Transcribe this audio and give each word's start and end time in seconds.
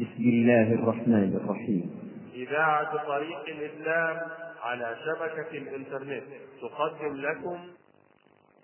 بسم 0.00 0.24
الله 0.24 0.68
الرحمن 0.80 1.30
الرحيم. 1.44 1.84
إذاعة 2.34 3.06
طريق 3.06 3.42
الإسلام 3.48 4.16
على 4.62 4.96
شبكة 5.04 5.50
الإنترنت 5.58 6.24
تقدم 6.62 7.16
لكم. 7.16 7.58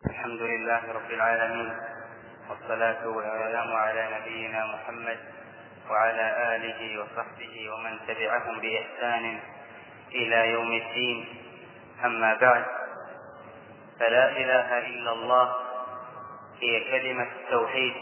الحمد 0.07 0.43
لله 0.43 0.93
رب 0.93 1.11
العالمين 1.11 1.72
والصلاة 2.51 3.09
والسلام 3.09 3.69
على 3.72 4.09
نبينا 4.17 4.67
محمد 4.67 5.19
وعلى 5.91 6.57
آله 6.57 6.80
وصحبه 7.01 7.55
ومن 7.73 7.93
تبعهم 8.09 8.61
بإحسان 8.61 9.39
إلى 10.12 10.50
يوم 10.53 10.73
الدين. 10.73 11.25
أما 12.05 12.34
بعد 12.34 12.64
فلا 14.00 14.30
إله 14.30 14.79
إلا 14.79 15.12
الله 15.12 15.55
هي 16.61 16.75
كلمة 16.91 17.29
التوحيد 17.45 17.95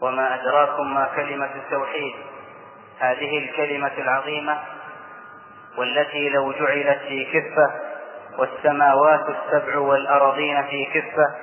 وما 0.00 0.34
أدراكم 0.34 0.94
ما 0.94 1.04
كلمة 1.16 1.52
التوحيد. 1.56 2.14
هذه 3.10 3.38
الكلمة 3.38 3.92
العظيمة 3.98 4.58
والتي 5.76 6.28
لو 6.28 6.52
جعلت 6.52 6.98
في 7.08 7.24
كفة 7.24 7.72
والسماوات 8.38 9.20
السبع 9.28 9.78
والأرضين 9.78 10.62
في 10.62 10.84
كفة 10.84 11.34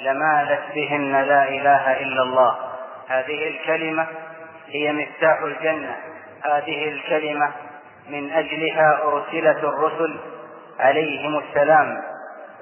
لمالت 0.00 0.62
بهن 0.74 1.12
لا 1.12 1.48
إله 1.48 2.00
إلا 2.00 2.22
الله. 2.22 2.56
هذه 3.08 3.48
الكلمة 3.48 4.06
هي 4.68 4.92
مفتاح 4.92 5.42
الجنة. 5.42 5.96
هذه 6.44 6.88
الكلمة 6.88 7.50
من 8.10 8.30
أجلها 8.32 9.02
أرسلت 9.02 9.64
الرسل 9.64 10.16
عليهم 10.80 11.38
السلام. 11.38 12.02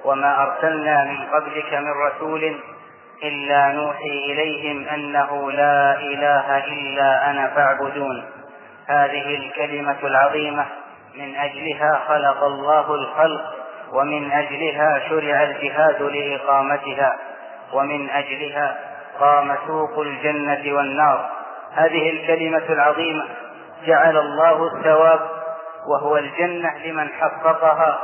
وما 0.05 0.43
أرسلنا 0.43 1.03
من 1.03 1.25
قبلك 1.25 1.73
من 1.73 1.91
رسول 2.07 2.59
إلا 3.23 3.67
نوحي 3.67 4.09
إليهم 4.09 4.87
أنه 4.87 5.51
لا 5.51 5.99
إله 5.99 6.57
إلا 6.57 7.29
أنا 7.29 7.47
فاعبدون. 7.47 8.36
هذه 8.87 9.35
الكلمة 9.35 9.97
العظيمة 10.03 10.65
من 11.15 11.35
أجلها 11.35 12.01
خلق 12.07 12.43
الله 12.43 12.95
الخلق 12.95 13.53
ومن 13.93 14.31
أجلها 14.31 15.09
شرع 15.09 15.43
الجهاد 15.43 16.01
لإقامتها 16.01 17.17
ومن 17.73 18.09
أجلها 18.09 18.77
قام 19.19 19.55
سوق 19.67 19.99
الجنة 19.99 20.77
والنار. 20.77 21.29
هذه 21.73 22.09
الكلمة 22.09 22.63
العظيمة 22.69 23.25
جعل 23.85 24.17
الله 24.17 24.67
الثواب 24.67 25.19
وهو 25.87 26.17
الجنة 26.17 26.77
لمن 26.85 27.09
حققها 27.09 27.99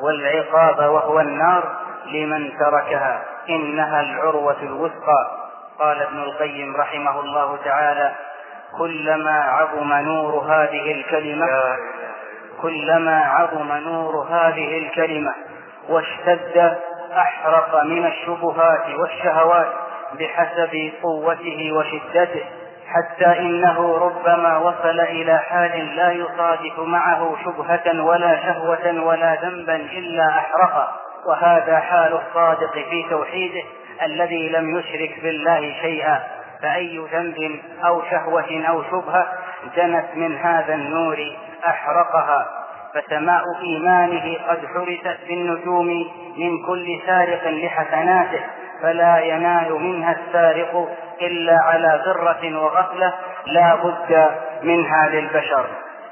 والعقاب 0.00 0.78
وهو 0.78 1.20
النار 1.20 1.76
لمن 2.06 2.58
تركها. 2.58 3.22
إنها 3.48 4.00
العروة 4.00 4.62
الوثقى. 4.62 5.30
قال 5.78 6.02
ابن 6.02 6.22
القيم 6.22 6.76
رحمه 6.76 7.20
الله 7.20 7.58
تعالى 7.64 8.14
كلما 8.78 9.40
عظم 9.40 9.92
نور 9.92 10.38
هذه 10.38 10.92
الكلمة 10.92 11.46
كلما 12.62 13.20
عظم 13.20 13.72
نور 13.72 14.26
هذه 14.30 14.78
الكلمة 14.78 15.34
واشتد 15.88 16.76
أحرق 17.16 17.84
من 17.84 18.06
الشبهات 18.06 18.84
والشهوات 18.98 19.72
بحسب 20.18 20.92
قوته 21.02 21.72
وشدته 21.72 22.44
حتى 22.86 23.38
إنه 23.38 23.96
ربما 23.96 24.58
وصل 24.58 25.00
إلى 25.00 25.38
حال 25.38 25.96
لا 25.96 26.12
يصادف 26.12 26.78
معه 26.78 27.36
شبهة 27.44 28.04
ولا 28.04 28.42
شهوة 28.42 29.04
ولا 29.04 29.34
ذنبا 29.42 29.76
إلا 29.76 30.28
أحرقه 30.28 30.88
وهذا 31.26 31.78
حال 31.78 32.12
الصادق 32.12 32.72
في 32.72 33.06
توحيده 33.10 33.62
الذي 34.02 34.48
لم 34.48 34.78
يشرك 34.78 35.20
بالله 35.22 35.74
شيئا. 35.80 36.20
فأي 36.62 36.98
ذنب 37.12 37.60
أو 37.84 38.02
شهوة 38.10 38.64
أو 38.68 38.82
شبهة 38.82 39.26
جنت 39.76 40.06
من 40.14 40.36
هذا 40.36 40.74
النور 40.74 41.36
أحرقها 41.68 42.46
فسماء 42.94 43.42
إيمانه 43.62 44.36
قد 44.48 44.66
حرست 44.66 45.18
بالنجوم 45.28 45.86
من 46.36 46.66
كل 46.66 47.00
سارق 47.06 47.48
لحسناته 47.48 48.40
فلا 48.82 49.18
ينال 49.18 49.72
منها 49.72 50.16
السارق 50.20 50.88
إلا 51.22 51.58
على 51.62 52.02
غرة 52.06 52.58
وغفلة 52.58 53.14
لا 53.46 53.74
بد 53.74 54.30
منها 54.62 55.08
للبشر. 55.08 55.66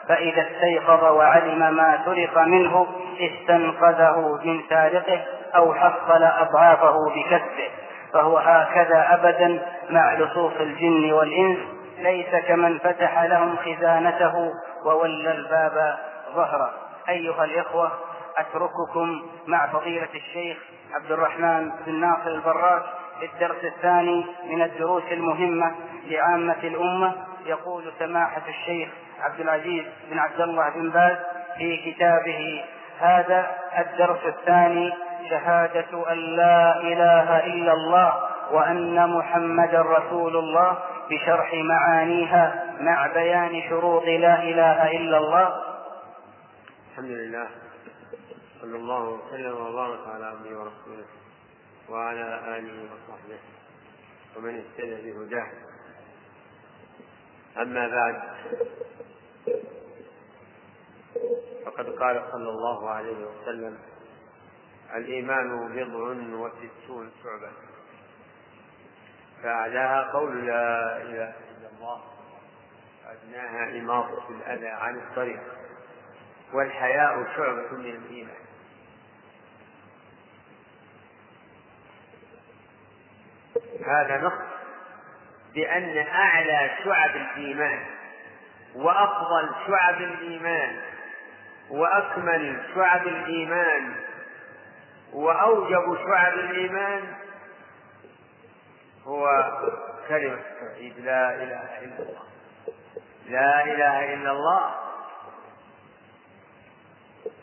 فإذا 0.09 0.43
استيقظ 0.43 1.05
وعلم 1.05 1.75
ما 1.77 1.99
سرق 2.05 2.39
منه 2.39 2.87
استنقذه 3.21 4.41
من 4.45 4.61
سارقه 4.71 5.21
أو 5.57 5.75
حصل 5.75 6.23
أضعافه 6.23 6.97
بكسبه. 7.15 7.84
فهو 8.15 8.39
هكذا 8.39 9.07
أبدا 9.15 9.63
مع 9.91 10.15
لصوص 10.15 10.53
الجن 10.61 11.13
والإنس 11.13 11.59
ليس 11.99 12.45
كمن 12.49 12.79
فتح 12.79 13.23
لهم 13.23 13.57
خزانته 13.57 14.53
وولى 14.85 15.33
الباب 15.33 15.99
ظهره. 16.35 16.71
أيها 17.09 17.45
الإخوة 17.45 17.93
أترككم 18.39 19.23
مع 19.47 19.67
فضيلة 19.67 20.09
الشيخ 20.15 20.57
عبد 20.95 21.13
الرحمن 21.13 21.73
بن 21.87 21.95
ناصر 21.95 22.31
البراك 22.31 22.83
الدرس 23.23 23.65
الثاني 23.65 24.27
من 24.51 24.63
الدروس 24.63 25.05
المهمة 25.13 25.75
لعامة 26.07 26.59
الأمة. 26.65 27.13
يقول 27.47 27.85
سماحة 27.99 28.43
الشيخ 28.49 28.89
عبد 29.23 29.41
العزيز 29.41 29.85
بن 30.11 30.19
عبد 30.19 30.41
الله 30.41 30.71
بن 30.71 30.91
باز 30.91 31.17
في 31.59 31.77
كتابه 31.77 32.65
هذا 33.01 33.47
الدرس 33.79 34.27
الثاني 34.27 34.93
شهادة 35.31 36.13
أن 36.13 36.19
لا 36.37 36.81
إله 36.81 37.47
إلا 37.47 37.73
الله 37.73 38.29
وأن 38.53 39.11
محمدا 39.11 39.81
رسول 39.83 40.37
الله 40.37 40.79
بشرح 41.11 41.55
معانيها 41.55 42.75
مع 42.81 43.07
بيان 43.07 43.63
شروط 43.69 44.05
لا 44.05 44.43
إله 44.43 44.91
إلا 44.91 45.19
الله. 45.19 45.63
الحمد 46.91 47.11
لله. 47.11 47.47
صلى 48.61 48.77
الله 48.77 49.03
وسلم 49.09 49.57
وبارك 49.67 50.01
على 50.15 50.27
عبده 50.27 50.51
ورسوله 50.59 51.07
وعلى 51.89 52.41
آله 52.59 52.77
وصحبه 52.93 53.39
ومن 54.37 54.63
اهتدى 54.63 55.13
بهداه. 55.13 55.47
أما 57.63 57.89
بعد 57.89 58.23
فقد 61.67 61.87
قال 61.89 62.23
صلى 62.33 62.49
الله 62.49 62.91
عليه 62.91 63.17
وسلم 63.27 63.79
الإيمان 64.95 65.69
بضع 65.69 66.37
وستون 66.37 67.13
شعبة. 67.23 67.53
فأعلاها 69.43 70.03
قول 70.13 70.47
لا 70.47 70.97
إله 71.03 71.33
إلا 71.35 71.69
الله. 71.77 72.03
وأدناها 73.07 73.79
إماطة 73.81 74.29
الأذى 74.31 74.69
عن 74.69 74.97
الطريق. 74.97 75.41
والحياء 76.53 77.25
شعبة 77.37 77.73
من 77.73 77.87
الإيمان. 77.87 78.45
هذا 83.87 84.21
نص 84.21 84.33
بأن 85.55 85.99
أعلى 85.99 86.71
شعب 86.85 87.17
الإيمان 87.17 87.85
وأفضل 88.75 89.51
شعب 89.67 89.95
الإيمان 90.01 90.81
وأكمل 91.71 92.63
شعب 92.75 93.07
الإيمان 93.07 93.95
وأوجب 95.15 95.99
شعب 96.07 96.33
الإيمان 96.33 97.03
هو 99.05 99.27
كلمة 100.09 100.35
التوحيد. 100.35 100.99
لا 100.99 101.35
إله 101.35 101.79
إلا 101.85 101.99
الله. 101.99 102.23
لا 103.29 103.65
إله 103.65 104.15
إلا 104.15 104.31
الله. 104.31 104.75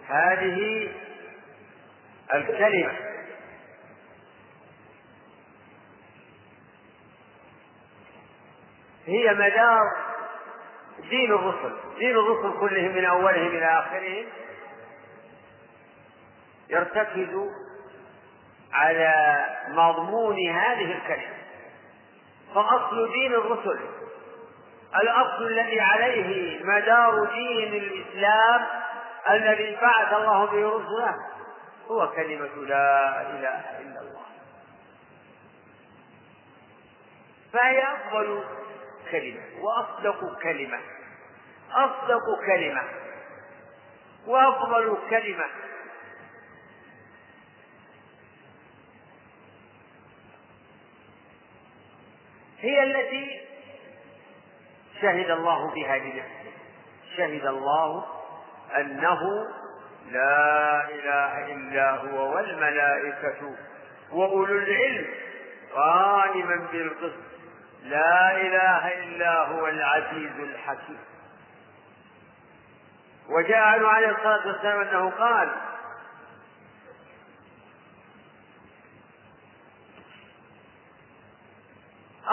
هذه 0.07 0.91
الكلمة. 2.33 2.93
هي 9.05 9.33
مدار 9.33 9.81
دين 11.09 11.31
الرسل. 11.33 11.75
دين 11.97 12.15
الرسل 12.17 12.59
كلهم 12.59 12.91
من 12.91 13.05
أولهم 13.05 13.47
إلى 13.47 13.65
آخرهم. 13.65 14.25
يرتكز 16.71 17.49
على 18.73 19.45
مضمون 19.67 20.49
هذه 20.49 20.91
الكلمة. 20.91 21.37
فأصل 22.55 23.11
دين 23.11 23.33
الرسل 23.33 23.79
الأصل 25.03 25.47
الذي 25.47 25.79
عليه 25.81 26.63
مدار 26.63 27.25
دين 27.25 27.73
الإسلام 27.73 28.67
الذي 29.29 29.77
بعث 29.81 30.13
الله 30.13 30.45
به 30.45 30.69
رسله 30.69 31.15
هو 31.87 32.11
كلمة 32.11 32.65
لا 32.67 33.21
إله 33.21 33.79
إلا 33.79 34.01
الله. 34.01 34.21
فهي 37.53 37.83
أفضل 37.83 38.43
كلمة 39.11 39.41
وأصدق 39.61 40.39
كلمة 40.43 40.79
أصدق 41.71 42.45
كلمة 42.45 42.83
وأفضل 44.27 44.97
كلمة. 45.09 45.45
هي 52.61 52.83
التي 52.83 53.41
شهد 55.01 55.29
الله 55.31 55.73
بها 55.75 55.97
لنفسه 55.97 56.51
شهد 57.17 57.45
الله 57.45 58.05
أنه 58.77 59.47
لا 60.11 60.89
إله 60.89 61.53
إلا 61.53 61.91
هو 61.91 62.35
والملائكة 62.35 63.55
وأولو 64.11 64.57
العلم 64.57 65.05
قائما 65.75 66.67
بالقسط. 66.71 67.31
لا 67.83 68.37
إله 68.37 69.03
إلا 69.03 69.45
هو 69.45 69.67
العزيز 69.67 70.39
الحكيم. 70.39 70.99
وجاء 73.29 73.57
عنه 73.57 73.87
عليه 73.87 74.09
الصلاة 74.09 74.47
والسلام 74.47 74.81
أنه 74.81 75.09
قال 75.09 75.49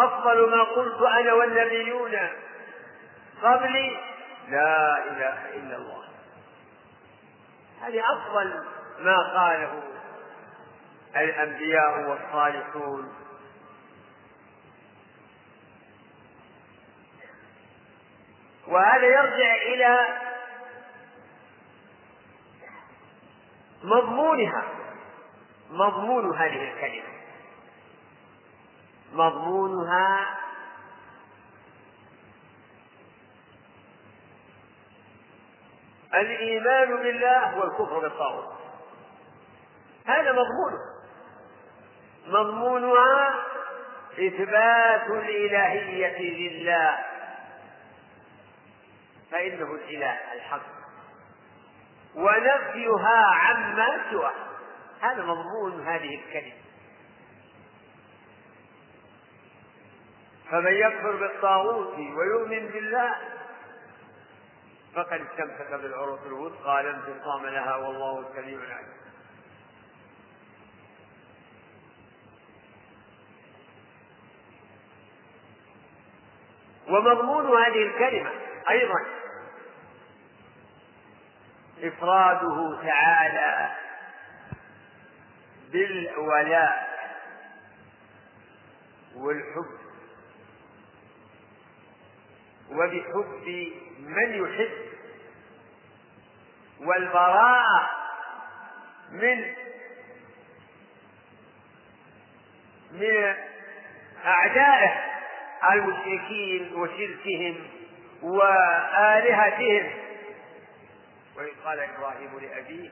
أفضل 0.04 0.50
ما 0.50 0.62
قلت 0.62 1.02
أنا 1.02 1.32
والنبيون. 1.32 2.16
قبلي 3.42 3.96
لا 4.48 5.04
إله 5.04 5.54
إلا 5.54 5.76
الله. 5.76 6.04
هذه 7.82 8.02
أفضل 8.12 8.64
ما 9.00 9.16
قاله 9.38 9.82
الأنبياء 11.16 12.10
والصالحون. 12.10 13.14
وهذا 18.66 19.06
يرجع 19.06 19.54
إلى 19.54 20.08
مضمونها. 23.82 24.62
مضمون 25.70 26.36
هذه 26.36 26.72
الكلمة. 26.72 27.17
مضمونها 29.12 30.38
الإيمان 36.14 37.02
بالله 37.02 37.58
والكفر 37.58 37.98
بالطاغوت. 37.98 38.58
هذا 40.06 40.32
مضمونه 40.32 40.78
مضمونها 42.26 43.44
إثبات 44.12 45.10
الإلهية 45.10 46.18
لله. 46.50 46.98
فإنه 49.30 49.74
الإله 49.74 50.18
الحق. 50.34 50.78
ونفيها 52.14 53.24
عما 53.26 54.00
سواه. 54.10 54.32
هذا 55.00 55.22
مضمون 55.22 55.86
هذه 55.86 56.14
الكلمة. 56.14 56.67
فمن 60.50 60.72
يكفر 60.72 61.16
بالطاغوت 61.16 61.94
ويؤمن 61.98 62.68
بالله 62.68 63.14
فقد 64.94 65.20
استمسك 65.20 65.70
بالعروة 65.70 66.26
الوثقى 66.26 66.82
لا 66.82 66.90
انفصام 66.90 67.46
لها 67.46 67.76
والله 67.76 68.24
سميع 68.34 68.58
عليم 68.60 68.98
ومضمون 76.88 77.46
هذه 77.46 77.82
الكلمة 77.82 78.30
أيضا 78.70 79.04
إفراده 81.82 82.82
تعالى 82.82 83.70
بالولاء 85.72 86.88
والحب. 89.16 89.87
وبحب 92.70 93.72
من 94.00 94.34
يحب. 94.34 94.88
والبراءة 96.80 97.90
من 99.10 99.54
من 102.92 103.34
أعدائه 104.24 104.94
المشركين 105.72 106.74
وشركهم 106.74 107.66
وآلهتهم. 108.22 109.90
وإذ 111.36 111.54
قال 111.64 111.80
إبراهيم 111.80 112.38
لأبيه 112.38 112.90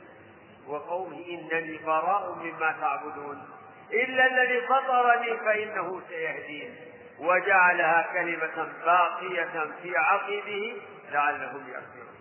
وقومه 0.69 1.25
إنني 1.29 1.79
براء 1.79 2.35
مما 2.35 2.77
تعبدون. 2.81 3.49
إلا 3.93 4.27
الذي 4.27 4.67
فطرني 4.67 5.37
فإنه 5.37 6.03
سيهدين. 6.09 6.75
وجعلها 7.19 8.13
كلمة 8.13 8.73
باقية 8.85 9.71
في 9.83 9.97
عقبه 9.97 10.83
لعلهم 11.11 11.69
يرجعون. 11.69 12.17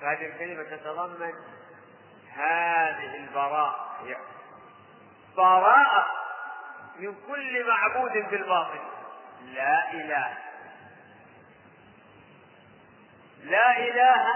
فهذه 0.00 0.26
الكلمة 0.26 0.62
تتضمن 0.62 1.34
هذه 2.34 3.16
البراءة. 3.16 3.90
براءة 5.36 6.06
من 6.98 7.14
كل 7.26 7.66
معبود 7.68 8.12
بالباطل 8.12 8.80
لا 9.44 9.92
إله. 9.92 10.38
لا 13.44 13.78
إله 13.78 14.34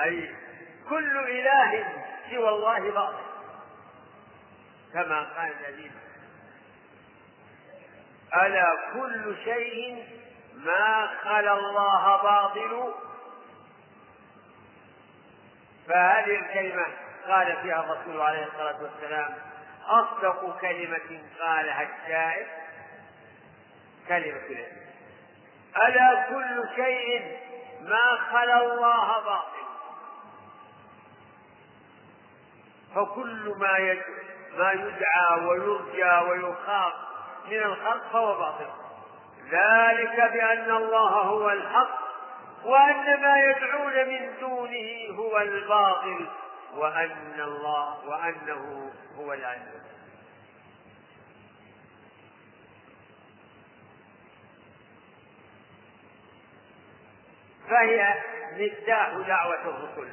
أي 0.00 0.34
كل 0.88 1.18
إله 1.18 1.86
سوى 2.30 2.48
الله 2.48 2.90
باطل. 2.90 3.35
كما 4.96 5.20
قال 5.20 5.52
النبي 5.52 5.90
ألا 8.34 8.76
كل 8.92 9.36
شيء 9.44 10.06
ما 10.54 11.10
خلا 11.22 11.52
الله 11.52 12.22
باطل؟ 12.22 12.94
فهذه 15.88 16.38
الكلمة 16.38 16.86
قال 17.26 17.56
فيها 17.62 17.80
الرسول 17.80 18.20
عليه 18.20 18.44
الصلاة 18.44 18.82
والسلام 18.82 19.34
أصدق 19.86 20.60
كلمة 20.60 21.20
قالها 21.40 21.82
الشاعر. 21.82 22.46
كلمة 24.08 24.36
الإسلام 24.36 24.76
ألا 25.76 26.26
كل 26.28 26.68
شيء 26.76 27.38
ما 27.80 28.16
خلا 28.30 28.62
الله 28.62 29.20
باطل؟ 29.20 29.66
فكل 32.94 33.54
ما 33.58 33.78
ما 34.56 34.72
يدعى 34.72 35.46
ويرجى 35.46 36.28
ويخاف 36.28 36.92
من 37.50 37.62
الخلق 37.62 38.12
فهو 38.12 38.38
باطل. 38.38 38.66
ذلك 39.50 40.32
بأن 40.32 40.70
الله 40.70 41.10
هو 41.10 41.50
الحق 41.50 41.98
وأن 42.64 43.22
ما 43.22 43.38
يدعون 43.38 44.08
من 44.08 44.38
دونه 44.40 45.18
هو 45.18 45.38
الباطل 45.38 46.26
وأن 46.76 47.40
الله 47.40 48.08
وأنه 48.08 48.92
هو 49.18 49.32
العلم 49.32 49.82
فهي 57.70 58.14
مفتاح 58.52 59.12
دعوة 59.26 59.62
الرسل. 59.68 60.12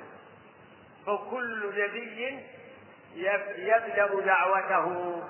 فكل 1.05 1.83
نبي 1.83 2.39
يبدأ 3.15 4.21
دعوته 4.25 5.21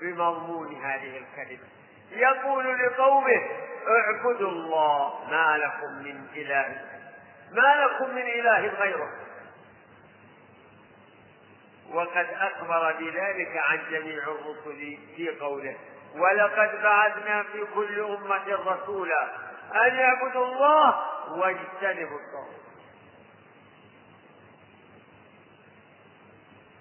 بمضمون 0.00 0.74
هذه 0.74 1.16
الكلمة. 1.16 1.68
يقول 2.10 2.78
لقومه 2.78 3.42
اعبدوا 3.88 4.50
الله 4.50 5.30
ما 5.30 5.58
لكم 5.58 5.92
من 6.04 6.26
إله 6.36 6.84
ما 7.52 7.84
لكم 7.84 8.14
من 8.14 8.22
إله 8.22 8.66
غيره. 8.66 9.10
وقد 11.92 12.26
أخبر 12.40 12.92
بذلك 12.92 13.56
عن 13.56 13.78
جميع 13.90 14.22
الرسل 14.22 14.98
في 15.16 15.38
قوله 15.40 15.76
ولقد 16.14 16.82
بعثنا 16.82 17.42
في 17.42 17.66
كل 17.74 18.00
أمة 18.00 18.54
رسولا 18.66 19.28
أن 19.86 19.94
يعبدوا 19.94 20.46
الله 20.46 21.00
واجتنبوا 21.30 22.18
الطاغوت. 22.18 22.69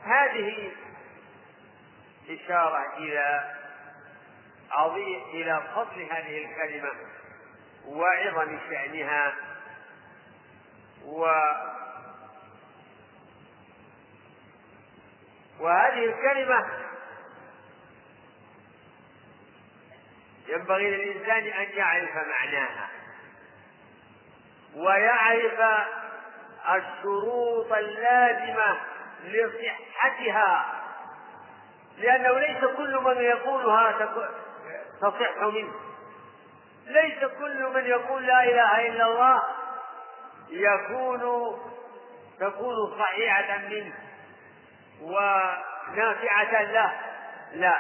هذه 0.04 0.72
إشارة 2.30 2.98
إلى 2.98 3.56
عظيم 4.72 5.22
إلى 5.34 5.64
فضل 5.76 6.02
هذه 6.12 6.46
الكلمة 6.46 6.92
وعظم 7.86 8.60
شأنها 8.70 9.34
و 11.06 11.22
وهذه 15.60 16.06
الكلمة 16.06 16.66
ينبغي 20.48 20.90
للإنسان 20.90 21.48
أن 21.48 21.78
يعرف 21.78 22.16
معناها 22.16 22.90
ويعرف 24.76 25.88
الشروط 26.70 27.74
اللازمة 27.74 28.78
لصحتها. 29.24 30.66
لأنه 31.98 32.40
ليس 32.40 32.60
كل 32.78 33.00
من 33.04 33.18
يقولها 33.18 33.92
تصح 35.02 35.44
منه. 35.44 35.74
ليس 36.86 37.20
كل 37.40 37.74
من 37.74 37.86
يقول 37.86 38.28
لا 38.28 38.44
إله 38.44 38.88
إلا 38.88 39.06
الله 39.06 39.44
يكون 40.50 41.22
تكون 42.40 43.00
صحيحة 43.00 43.58
منه 43.58 43.94
ونافعة 45.02 46.62
له. 46.62 46.92
لا. 47.54 47.78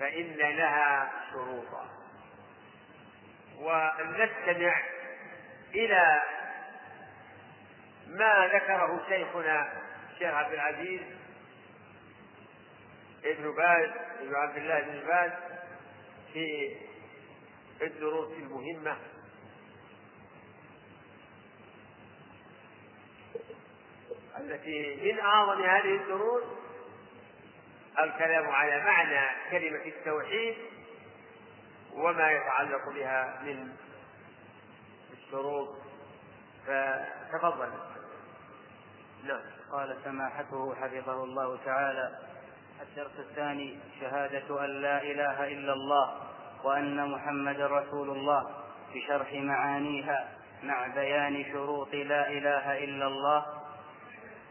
فإن 0.00 0.36
لها 0.36 1.10
شروطا. 1.32 1.84
ونستمع 3.60 4.74
إلى 5.74 6.22
ما 8.06 8.50
ذكره 8.52 9.00
شيخنا 9.08 9.68
الشيخ 10.18 10.34
عبد 10.34 10.52
العزيز 10.52 11.00
ابن 13.24 13.54
باز 13.54 13.90
ابن 14.20 14.34
عبد 14.34 14.56
الله 14.56 14.80
بن 14.80 15.06
باز 15.06 15.32
في 16.32 16.76
الدروس 17.82 18.32
المهمة. 18.32 18.96
التي 24.38 25.12
من 25.12 25.20
أعظم 25.20 25.62
هذه 25.62 25.96
الدروس 25.96 26.44
الكلام 27.98 28.50
على 28.50 28.84
معنى 28.84 29.50
كلمة 29.50 29.84
التوحيد 29.84 30.56
وما 31.92 32.30
يتعلق 32.32 32.88
بها 32.88 33.42
من 33.42 33.76
الشروط. 35.12 35.78
فتفضل. 36.66 37.72
نعم. 39.24 39.57
قال 39.72 39.96
سماحته 40.04 40.74
حفظه 40.74 41.24
الله 41.24 41.58
تعالى. 41.64 42.18
الدرس 42.82 43.18
الثاني 43.18 43.78
شهادة 44.00 44.64
أن 44.64 44.70
لا 44.82 45.02
إله 45.02 45.48
إلا 45.48 45.72
الله 45.72 46.14
وأن 46.64 47.10
محمد 47.10 47.60
رسول 47.60 48.10
الله 48.10 48.50
بشرح 48.94 49.32
معانيها 49.32 50.28
مع 50.62 50.86
بيان 50.86 51.44
شروط 51.52 51.94
لا 51.94 52.30
إله 52.30 52.84
إلا 52.84 53.06
الله 53.06 53.46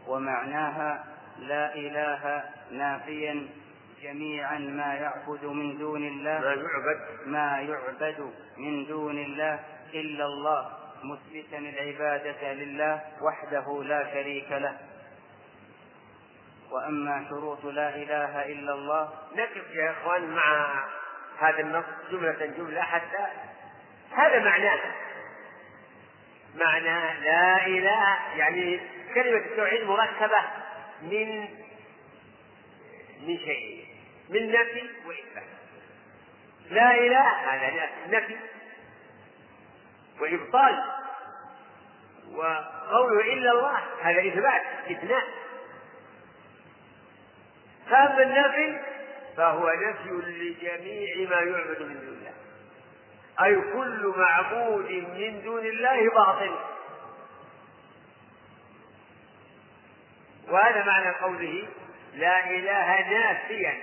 ومعناها 0.07 1.05
لا 1.39 1.75
إله 1.75 2.43
نافيا 2.71 3.47
جميعا 4.01 4.57
ما 4.59 4.93
يعبد 4.93 5.45
من 5.45 5.77
دون 5.77 6.07
الله 6.07 6.39
ما 6.39 6.53
يعبد. 6.53 7.27
ما 7.27 7.59
يعبد 7.59 8.31
من 8.57 8.85
دون 8.85 9.17
الله 9.17 9.59
إلا 9.93 10.25
الله 10.25 10.69
مثبتا 11.03 11.57
العبادة 11.57 12.53
لله 12.53 13.01
وحده 13.21 13.83
لا 13.83 14.13
شريك 14.13 14.51
له. 14.51 14.77
وأما 16.71 17.25
شروط 17.29 17.65
لا 17.65 17.95
إله 17.95 18.45
إلا 18.45 18.73
الله 18.73 19.09
نقف 19.35 19.75
يا 19.75 19.91
إخوان 19.91 20.29
مع 20.35 20.83
هذا 21.39 21.59
النص 21.59 21.85
جملة 22.11 22.45
جملة 22.57 22.81
حتى 22.81 23.27
هذا 24.11 24.39
معناه. 24.39 24.79
معنى 26.55 27.19
لا 27.19 27.65
إله 27.65 28.17
يعني 28.35 28.79
كلمة 29.15 29.37
التوحيد 29.37 29.83
مركبة 29.83 30.41
من 31.01 31.41
من 33.21 33.37
شيء 33.37 33.85
من 34.29 34.51
نفي 34.51 34.89
وإثبات. 35.05 35.43
لا 36.69 36.91
إله 36.91 37.27
هذا 37.29 37.89
نفي 38.07 38.37
وإبطال. 40.21 40.83
وقوله 42.35 43.33
إلا 43.33 43.51
الله 43.51 43.79
هذا 44.01 44.27
إثبات 44.27 44.61
استثناء 44.87 45.23
فأما 47.89 48.23
النفي 48.23 48.79
فهو 49.37 49.69
نفي 49.69 50.09
لجميع 50.09 51.29
ما 51.29 51.35
يعبد 51.35 51.81
من 51.81 51.99
دون 51.99 52.17
الله. 52.17 52.33
أي 53.43 53.55
كل 53.73 54.13
معبود 54.17 54.91
من 54.91 55.41
دون 55.43 55.65
الله 55.65 56.09
باطل. 56.09 56.55
وهذا 60.47 60.83
معنى 60.83 61.09
قوله 61.09 61.67
لا 62.13 62.49
إله 62.49 63.09
نافيا 63.09 63.77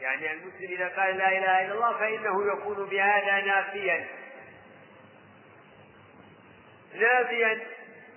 يعني 0.00 0.32
المسلم 0.32 0.72
إذا 0.72 0.88
قال 0.88 1.16
لا 1.16 1.28
إله 1.28 1.66
إلا 1.66 1.74
الله 1.74 1.98
فإنه 1.98 2.52
يكون 2.52 2.86
بهذا 2.88 3.40
نافيا 3.40 4.06
نافيا 6.94 7.60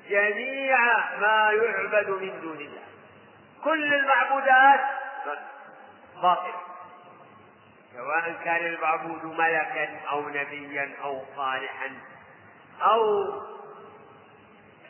جميع 0.10 0.77
ما 1.20 1.51
يعبد 1.51 2.10
من 2.10 2.42
دون 2.42 2.58
الله. 2.58 2.87
كل 3.68 3.94
المعبودات 3.94 4.80
باطل. 6.22 6.54
سواء 7.94 8.32
كان 8.46 8.66
المعبود 8.66 9.26
ملكا 9.26 10.00
أو 10.12 10.30
نبيا 10.30 10.96
أو 11.04 11.22
صالحا 11.36 11.92
أو 12.82 13.34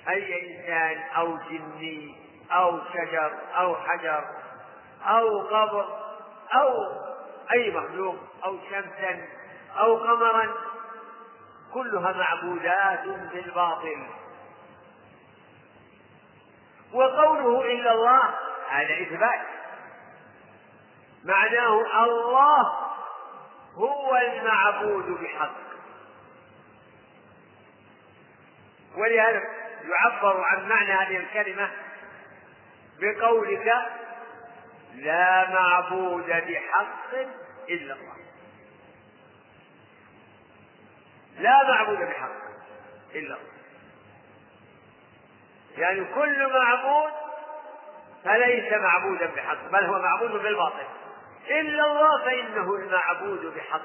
أي 0.09 0.41
إنسان 0.41 1.03
أو 1.17 1.37
جني 1.37 2.15
أو 2.51 2.79
شجر 2.93 3.31
أو 3.57 3.75
حجر 3.75 4.25
أو 5.07 5.47
قبر 5.47 5.85
أو 6.53 6.85
أي 7.51 7.71
مخلوق 7.71 8.17
أو 8.45 8.57
شمسا 8.69 9.25
أو 9.79 9.97
قمرا 9.97 10.53
كلها 11.73 12.11
معبودات 12.11 13.03
بالباطل. 13.33 14.07
وقوله 16.93 17.61
إلا 17.61 17.91
الله 17.91 18.46
هذا 18.69 19.01
إثبات. 19.01 19.41
معناه 21.23 22.03
الله 22.03 22.87
هو 23.73 24.17
المعبود 24.17 25.05
بحق. 25.05 25.67
ولهذا 28.97 29.43
يعبر 29.83 30.41
عن 30.43 30.69
معنى 30.69 30.91
هذه 30.91 31.17
الكلمة 31.17 31.71
بقولك 32.99 33.73
لا 34.95 35.49
معبود 35.49 36.25
بحق 36.25 37.13
إلا 37.69 37.93
الله. 37.93 38.17
لا 41.37 41.63
معبود 41.63 41.97
بحق 41.97 42.47
إلا 43.15 43.35
الله. 43.35 43.57
يعني 45.77 46.05
كل 46.05 46.53
معبود 46.53 47.26
فليس 48.27 48.73
معبودا 48.73 49.25
بحق 49.25 49.67
بل 49.71 49.83
هو 49.83 49.99
معبود 49.99 50.31
بالباطل. 50.31 50.85
إلا 51.49 51.85
الله 51.85 52.25
فإنه 52.25 52.75
المعبود 52.75 53.53
بحق. 53.55 53.81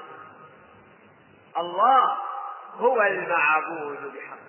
الله 1.57 2.17
هو 2.75 3.01
المعبود 3.01 4.13
بحق. 4.13 4.43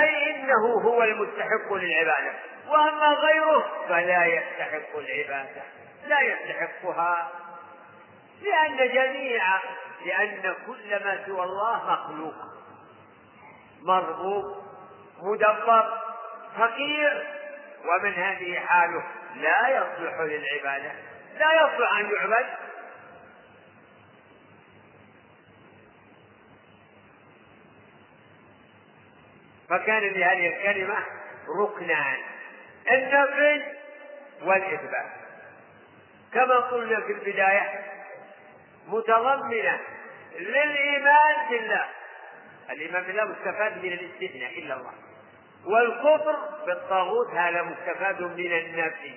أي 0.00 0.30
إنه 0.30 0.82
هو 0.84 1.02
المستحق 1.02 1.72
للعبادة. 1.72 2.32
وأما 2.68 3.08
غيره 3.08 3.64
فلا 3.88 4.24
يستحق 4.24 4.96
العبادة. 4.96 5.62
لا 6.06 6.20
يستحقها. 6.20 7.28
لأن 8.42 8.76
جميع 8.76 9.42
لأن 10.04 10.54
كل 10.66 11.04
ما 11.04 11.26
سوى 11.26 11.44
الله 11.44 11.92
مخلوق. 11.92 12.34
مرغوب 13.82 14.62
مدبر 15.22 15.98
فقير. 16.58 17.37
ومن 17.84 18.14
هذه 18.14 18.60
حاله 18.60 19.04
لا 19.34 19.68
يصلح 19.68 20.20
للعبادة 20.20 20.92
لا 21.38 21.52
يصلح 21.52 21.98
أن 21.98 22.10
يعبد. 22.14 22.46
فكان 29.68 30.02
لهذه 30.02 30.56
الكلمة 30.56 30.96
ركنان 31.60 32.16
النفي 32.90 33.62
والإثبات. 34.42 35.06
كما 36.34 36.56
قلنا 36.56 37.00
في 37.00 37.12
البداية 37.12 37.84
متضمنة 38.86 39.80
للإيمان 40.38 41.48
بالله 41.50 41.86
الإيمان 42.70 43.02
بالله 43.02 43.24
مستفاد 43.24 43.84
من 43.84 43.92
الاستثناء 43.92 44.58
إلا 44.58 44.74
الله. 44.74 44.92
والكفر 45.66 46.36
بالطاغوت 46.66 47.30
هذا 47.30 47.62
مستفاد 47.62 48.22
من 48.22 48.52
النفي 48.52 49.14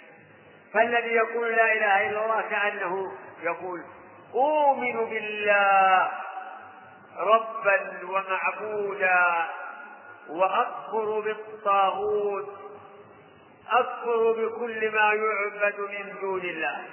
فالذي 0.74 1.10
يقول 1.10 1.52
لا 1.56 1.74
إله 1.74 2.10
إلا 2.10 2.26
الله 2.26 2.42
كأنه 2.42 3.12
يقول 3.44 3.84
أؤمن 4.36 5.10
بالله 5.10 6.12
ربا 7.18 8.00
ومعبودا 8.04 9.48
وأكفر 10.30 11.20
بالطاغوت 11.20 12.58
أكفر 13.70 14.32
بكل 14.32 14.92
ما 14.92 15.14
يعبد 15.14 15.80
من 15.80 16.16
دون 16.22 16.42
الله. 16.42 16.86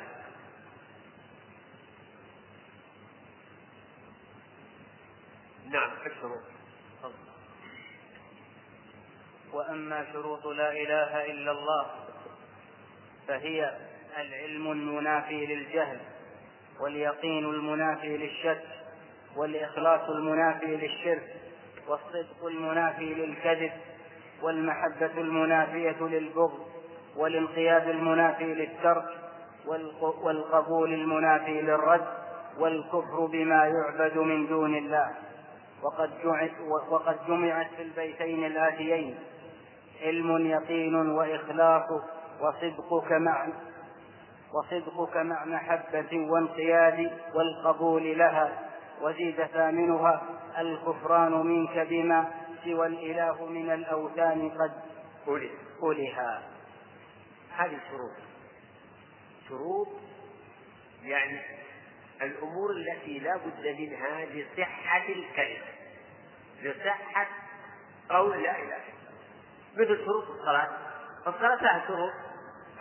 نعم 5.70 5.90
الشروط 6.06 6.42
وأما 9.58 10.04
شروط 10.12 10.46
لا 10.46 10.72
إله 10.72 11.24
إلا 11.24 11.50
الله 11.50 11.86
فهي 13.28 13.76
العلم 14.18 14.72
المنافي 14.72 15.46
للجهل 15.46 15.98
واليقين 16.80 17.44
المنافي 17.44 18.16
للشك 18.16 18.62
والإخلاص 19.36 20.10
المنافي 20.10 20.76
للشرك 20.76 21.34
والصدق 21.88 22.46
المنافي 22.46 23.14
للكذب 23.14 23.72
والمحبة 24.42 25.20
المنافية 25.20 25.96
للبغض 26.00 26.66
والانقياد 27.16 27.88
المنافي 27.88 28.54
للترك 28.54 29.04
والقبول 30.22 30.94
المنافي 30.94 31.60
للرد 31.62 32.06
والكفر 32.58 33.26
بما 33.26 33.66
يعبد 33.66 34.18
من 34.18 34.46
دون 34.46 34.76
الله. 34.76 35.14
وقد 35.82 37.18
جمعت, 37.28 37.70
في 37.76 37.82
البيتين 37.82 38.44
الآتيين 38.44 39.18
علم 40.02 40.46
يقين 40.46 40.94
وإخلاص 40.94 41.90
وصدقك 42.40 43.12
مع 43.12 43.48
وصدقك 44.52 45.16
مع 45.16 45.44
محبة 45.44 46.30
وانقياد 46.30 47.12
والقبول 47.34 48.18
لها 48.18 48.68
وزيد 49.00 49.44
ثامنها 49.44 50.22
الكفران 50.58 51.32
منك 51.32 51.78
بما 51.90 52.30
سوى 52.64 52.86
الإله 52.86 53.46
من 53.46 53.70
الأوثان 53.70 54.50
قد 54.50 54.72
أولها 55.82 56.42
هذه 57.56 57.78
شروط. 57.90 58.12
شروط 59.48 59.88
يعني 61.02 61.40
الأمور 62.22 62.70
التي 62.70 63.18
لا 63.18 63.36
بد 63.36 63.80
منها 63.80 64.24
لصحة 64.24 65.08
الكلمة 65.08 65.66
لصحة 66.62 67.28
قول 68.10 68.42
لا 68.42 68.50
إله 68.50 68.62
إلا 68.62 68.97
مثل 69.76 70.04
شروط 70.04 70.28
الصلاة. 70.28 70.68
الصلاة 71.26 71.62
لها 71.62 71.84
شروط. 71.86 72.12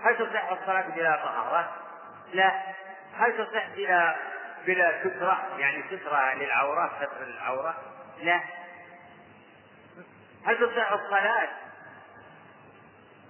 هل 0.02 0.18
تصح 0.18 0.52
الصلاة 0.52 0.90
بلا 0.96 1.16
طهارة؟ 1.16 1.72
لا. 2.34 2.62
هل 3.14 3.38
تصح 3.38 3.68
بلا 3.76 4.16
بلا 4.66 5.00
سترة؟ 5.00 5.58
يعني 5.58 5.84
سترة 5.88 6.34
للعورة 6.34 6.92
ستر 6.98 7.24
العورة؟ 7.24 7.76
لا. 8.22 8.42
هل 10.46 10.58
تصح 10.58 10.92
الصلاة 10.92 11.48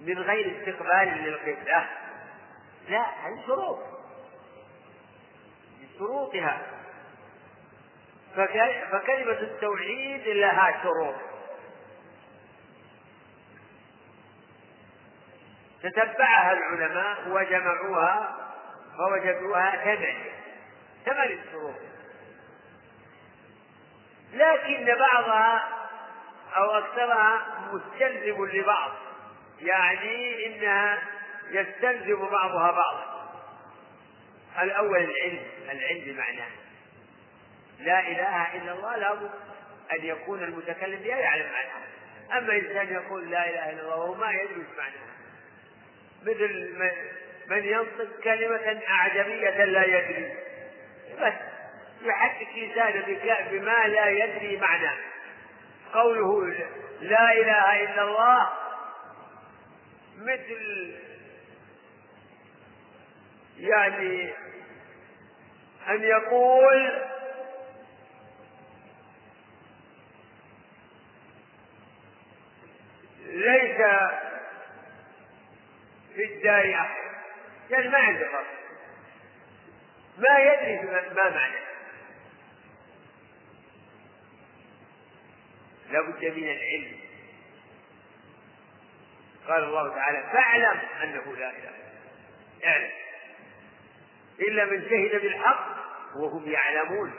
من 0.00 0.18
غير 0.18 0.60
استقبال 0.60 1.08
للقبلة؟ 1.08 1.86
لا. 2.88 3.00
هذه 3.00 3.46
شروط؟ 3.46 3.78
من 5.80 5.88
شروطها 5.98 6.58
فكلمة 8.92 9.40
التوحيد 9.40 10.28
لها 10.28 10.82
شروط. 10.82 11.14
تتبعها 15.90 16.52
العلماء 16.52 17.28
وجمعوها 17.28 18.36
فوجدوها 18.98 19.70
ثمانية 19.84 20.32
ثمانية 21.06 21.38
شروط 21.52 21.74
لكن 24.32 24.94
بعضها 24.98 25.68
أو 26.56 26.70
أكثرها 26.78 27.46
مستلزم 27.72 28.46
لبعض. 28.46 28.90
يعني 29.60 30.46
إنها 30.46 30.98
يستلزم 31.50 32.28
بعضها 32.28 32.70
بعضا. 32.70 33.30
الأول 34.62 34.98
العلم 34.98 35.42
العلم 35.70 36.04
بمعناه 36.04 36.50
لا 37.78 38.00
إله 38.00 38.56
إلا 38.56 38.72
الله 38.72 38.96
لابد 38.96 39.30
أن 39.92 40.04
يكون 40.04 40.42
المتكلم 40.42 41.02
بها 41.02 41.16
يعلم 41.16 41.46
معناها 41.52 41.88
أما 42.38 42.52
إنسان 42.52 42.92
يقول 42.94 43.30
لا 43.30 43.48
إله 43.48 43.70
إلا 43.70 43.82
الله 43.82 43.96
وهو 43.96 44.14
ما 44.14 44.30
يدري 44.30 44.64
معناها. 44.78 45.17
مثل 46.22 46.74
من 47.46 47.64
ينطق 47.64 48.20
كلمة 48.24 48.80
أعجمية 48.90 49.64
لا 49.64 49.84
يدري. 49.84 50.34
بس 51.20 51.32
يحقق 52.02 52.48
لسانه 52.56 53.18
بما 53.50 53.86
لا 53.86 54.08
يدري 54.08 54.56
معناه. 54.56 54.96
قوله 55.92 56.54
لا 57.00 57.32
إله 57.32 57.84
إلا 57.84 58.02
الله 58.02 58.48
مثل 60.18 60.94
يعني 63.58 64.30
أن 65.88 66.02
يقول 66.02 67.02
ليس 73.26 73.80
في 76.18 76.24
الدار 76.24 76.74
أحد 76.74 76.96
يعني 77.70 77.88
ما 77.88 77.98
عنده 77.98 78.28
فرق. 78.32 78.46
ما 80.18 80.38
يدري 80.38 80.90
ما 81.14 81.30
معنى. 81.30 81.60
لابد 85.90 86.24
من 86.24 86.50
العلم. 86.50 86.98
قال 89.48 89.64
الله 89.64 89.94
تعالى 89.94 90.30
فاعلم 90.32 90.80
أنه 91.02 91.36
لا 91.36 91.50
إله 91.50 91.72
إلا 92.58 92.68
اعلم. 92.70 92.90
إلا 94.40 94.64
من 94.64 94.88
شهد 94.90 95.22
بالحق 95.22 95.76
وهم 96.16 96.50
يعلمون. 96.50 97.12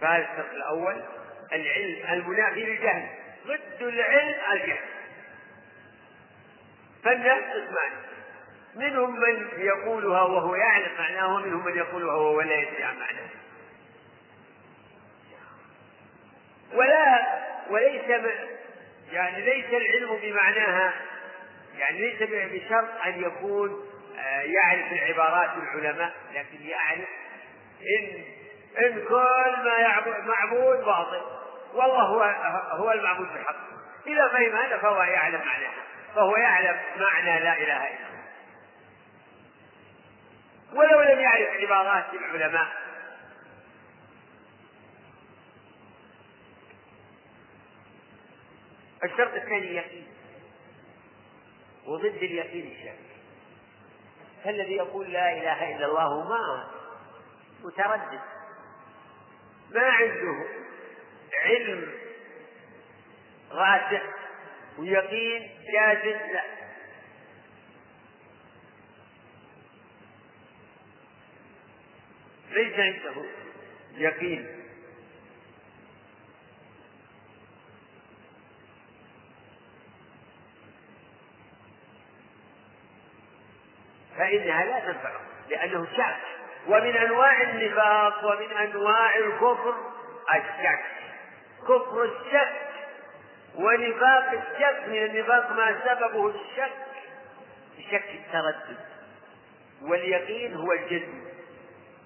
فهذا 0.00 0.32
الشرط 0.32 0.50
الأول. 0.50 1.25
العلم 1.52 2.12
المنافي 2.12 2.60
للجهل. 2.60 3.08
ضد 3.46 3.82
العلم 3.82 4.34
الجهل. 4.52 4.96
فالناس 7.04 7.42
قسمان 7.42 7.92
منهم 8.76 9.20
من 9.20 9.48
يقولها 9.58 10.22
وهو 10.22 10.54
يعلم 10.54 10.94
معناها 10.98 11.26
ومنهم 11.26 11.64
من 11.64 11.76
يقولها 11.76 12.14
وهو 12.14 12.40
لا 12.40 12.54
يدري 12.54 12.82
عن 12.82 12.98
معناها 12.98 13.30
ولا 16.74 17.26
وليس 17.70 18.24
يعني 19.12 19.42
ليس 19.42 19.66
العلم 19.66 20.18
بمعناها 20.22 20.94
يعني 21.78 21.98
ليس 21.98 22.22
بشرط 22.30 22.88
أن 23.06 23.22
يكون 23.22 23.86
آه، 24.18 24.40
يعرف 24.40 24.92
العبارات 24.92 25.50
العلماء 25.56 26.14
لكن 26.34 26.66
يعرف 26.66 27.08
إن 27.98 28.24
إن 28.78 29.04
كل 29.08 29.64
ما 29.64 29.78
يعبد 29.78 30.24
معبود 30.24 30.84
باطل. 30.84 31.22
والله 31.74 32.02
هو 32.02 32.22
هو 32.76 32.92
المعبود 32.92 33.28
بحق 33.28 33.56
إذا 34.06 34.28
فهم 34.28 34.56
هذا 34.56 34.78
فهو 34.78 35.02
يعلم 35.02 35.38
معناها 35.38 35.82
فهو 36.14 36.36
يعلم 36.36 36.80
معنى 36.96 37.40
لا 37.44 37.58
إله 37.58 37.86
إلا 37.86 38.06
الله 38.06 38.16
ولو 40.72 41.00
لم 41.00 41.20
يعرف 41.20 41.48
عبارات 41.48 42.04
العلماء. 42.14 42.68
الشرط 49.04 49.34
الثاني 49.34 49.76
يقين 49.76 50.06
وضد 51.86 52.04
اليقين 52.04 52.72
الشك 52.72 52.98
فالذي 54.44 54.76
يقول 54.76 55.12
لا 55.12 55.32
إله 55.32 55.76
إلا 55.76 55.86
الله 55.86 56.28
ما 56.28 56.70
متردد. 57.64 58.35
ما 59.70 59.90
عنده 59.90 60.44
علم 61.44 61.92
راسخ 63.50 64.02
ويقين 64.78 65.50
جازم 65.72 66.18
لا. 66.32 66.42
ليس 72.50 72.74
عنده 72.78 73.24
يقين. 73.96 74.46
فإنها 84.18 84.64
لا 84.64 84.92
تنفعه 84.92 85.20
لأنه 85.50 85.86
شك 85.96 86.25
ومن 86.68 86.96
أنواع 86.96 87.42
النفاق 87.42 88.24
ومن 88.24 88.52
أنواع 88.56 89.16
الكفر 89.16 89.74
الشك. 90.34 90.84
كفر 91.62 92.04
الشك 92.04 92.52
ونفاق 93.54 94.30
الشك. 94.32 94.88
من 94.88 95.04
النفاق 95.04 95.52
ما 95.52 95.80
سببه 95.84 96.28
الشك 96.28 96.72
شك 97.90 98.10
التردد. 98.14 98.78
واليقين 99.82 100.54
هو 100.54 100.72
الجزم. 100.72 101.24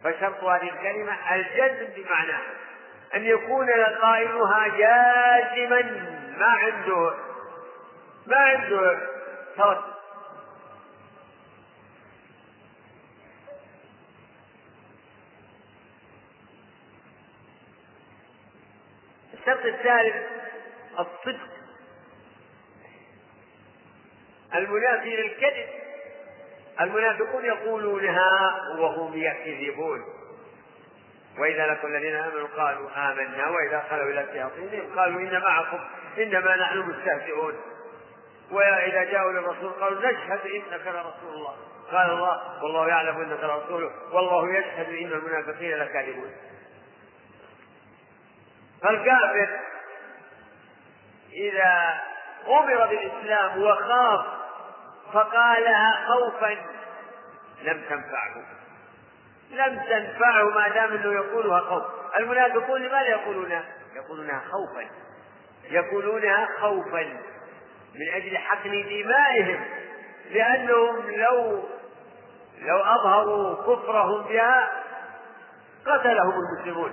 فشرط 0.04 0.44
هذه 0.44 0.70
الكلمة 0.70 1.34
الجزم 1.34 1.86
بمعناها 1.96 2.52
أن 3.14 3.24
يكون 3.24 3.70
قائلها 4.02 4.68
جازما. 4.68 5.82
ما 6.38 6.46
عنده 6.46 7.14
ما 8.26 8.36
عنده 8.36 8.98
تردد 9.56 9.89
الشرط 19.40 19.64
الثالث 19.64 20.16
الصدق. 20.98 21.48
المنافي 24.54 25.16
للكذب 25.16 25.66
المنافقون 26.80 27.44
يقولونها 27.44 28.54
وهم 28.78 29.12
يكذبون. 29.14 30.04
وإذا 31.38 31.66
لقوا 31.66 31.88
الذين 31.88 32.14
آمنوا 32.14 32.48
قالوا 32.56 32.90
آمنا 32.96 33.48
وإذا 33.48 33.84
خلوا 33.90 34.10
إلى 34.10 34.26
شياطينهم 34.32 34.98
قالوا 34.98 35.20
إن 35.20 35.40
معكم 35.40 35.80
إنما 36.18 36.56
نحن 36.56 36.78
مستهزئون. 36.78 37.54
وإذا 38.50 39.04
جاءوا 39.04 39.32
للرسول 39.32 39.70
قالوا 39.70 40.10
نشهد 40.10 40.40
إنك 40.46 40.86
لرسول 40.86 41.34
الله. 41.34 41.56
قال 41.92 42.10
الله 42.10 42.62
والله 42.62 42.88
يعلم 42.88 43.16
إنك 43.16 43.44
لرسوله 43.44 43.90
والله 44.12 44.58
يشهد 44.58 44.88
إن 44.88 45.12
المنافقين 45.12 45.76
لكاذبون. 45.78 46.32
فالكافر 48.82 49.60
إذا 51.32 52.00
أمر 52.48 52.86
بالإسلام 52.86 53.62
وخاف 53.62 54.26
فقالها 55.12 56.06
خوفا 56.06 56.56
لم 57.62 57.82
تنفعه. 57.88 58.44
لم 59.50 59.82
تنفعه 59.88 60.44
ما 60.44 60.68
دام 60.68 60.92
إنه 60.92 61.12
يقولها 61.12 61.60
خوف. 61.60 61.82
المنافقون 62.18 62.80
لماذا 62.80 63.08
يقولونها؟ 63.08 63.64
يقولونها 63.94 64.42
خوفا. 64.50 64.86
يقولونها 65.70 66.48
خوفا 66.60 67.02
من 67.94 68.08
أجل 68.14 68.38
حقن 68.38 68.70
دمائهم 68.70 69.64
لأنهم 70.30 71.10
لو 71.10 71.64
لو 72.60 72.78
أظهروا 72.78 73.54
كفرهم 73.54 74.22
بها 74.22 74.70
قتلهم 75.86 76.32
المسلمون. 76.32 76.92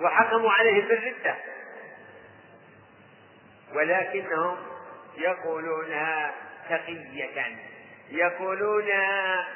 وحكموا 0.00 0.52
عليهم 0.52 0.88
بالرده 0.88 1.34
ولكنهم 3.74 4.56
يقولونها 5.16 6.34
تقية 6.70 7.56
يقولونها 8.10 9.46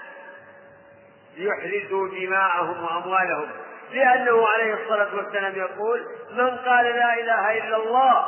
ليحرزوا 1.37 2.09
دماءهم 2.09 2.85
وأموالهم 2.85 3.51
لأنه 3.93 4.49
عليه 4.49 4.75
الصلاة 4.75 5.17
والسلام 5.17 5.55
يقول 5.57 6.07
من 6.31 6.57
قال 6.57 6.85
لا 6.85 7.15
إله 7.15 7.59
إلا 7.59 7.77
الله 7.77 8.27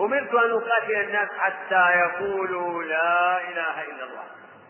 أمرت 0.00 0.34
أن 0.34 0.50
أقاتل 0.50 0.92
الناس 1.00 1.28
حتى 1.38 1.90
يقولوا 1.98 2.82
لا 2.82 3.40
إله 3.48 3.82
إلا 3.82 4.04
الله. 4.04 4.24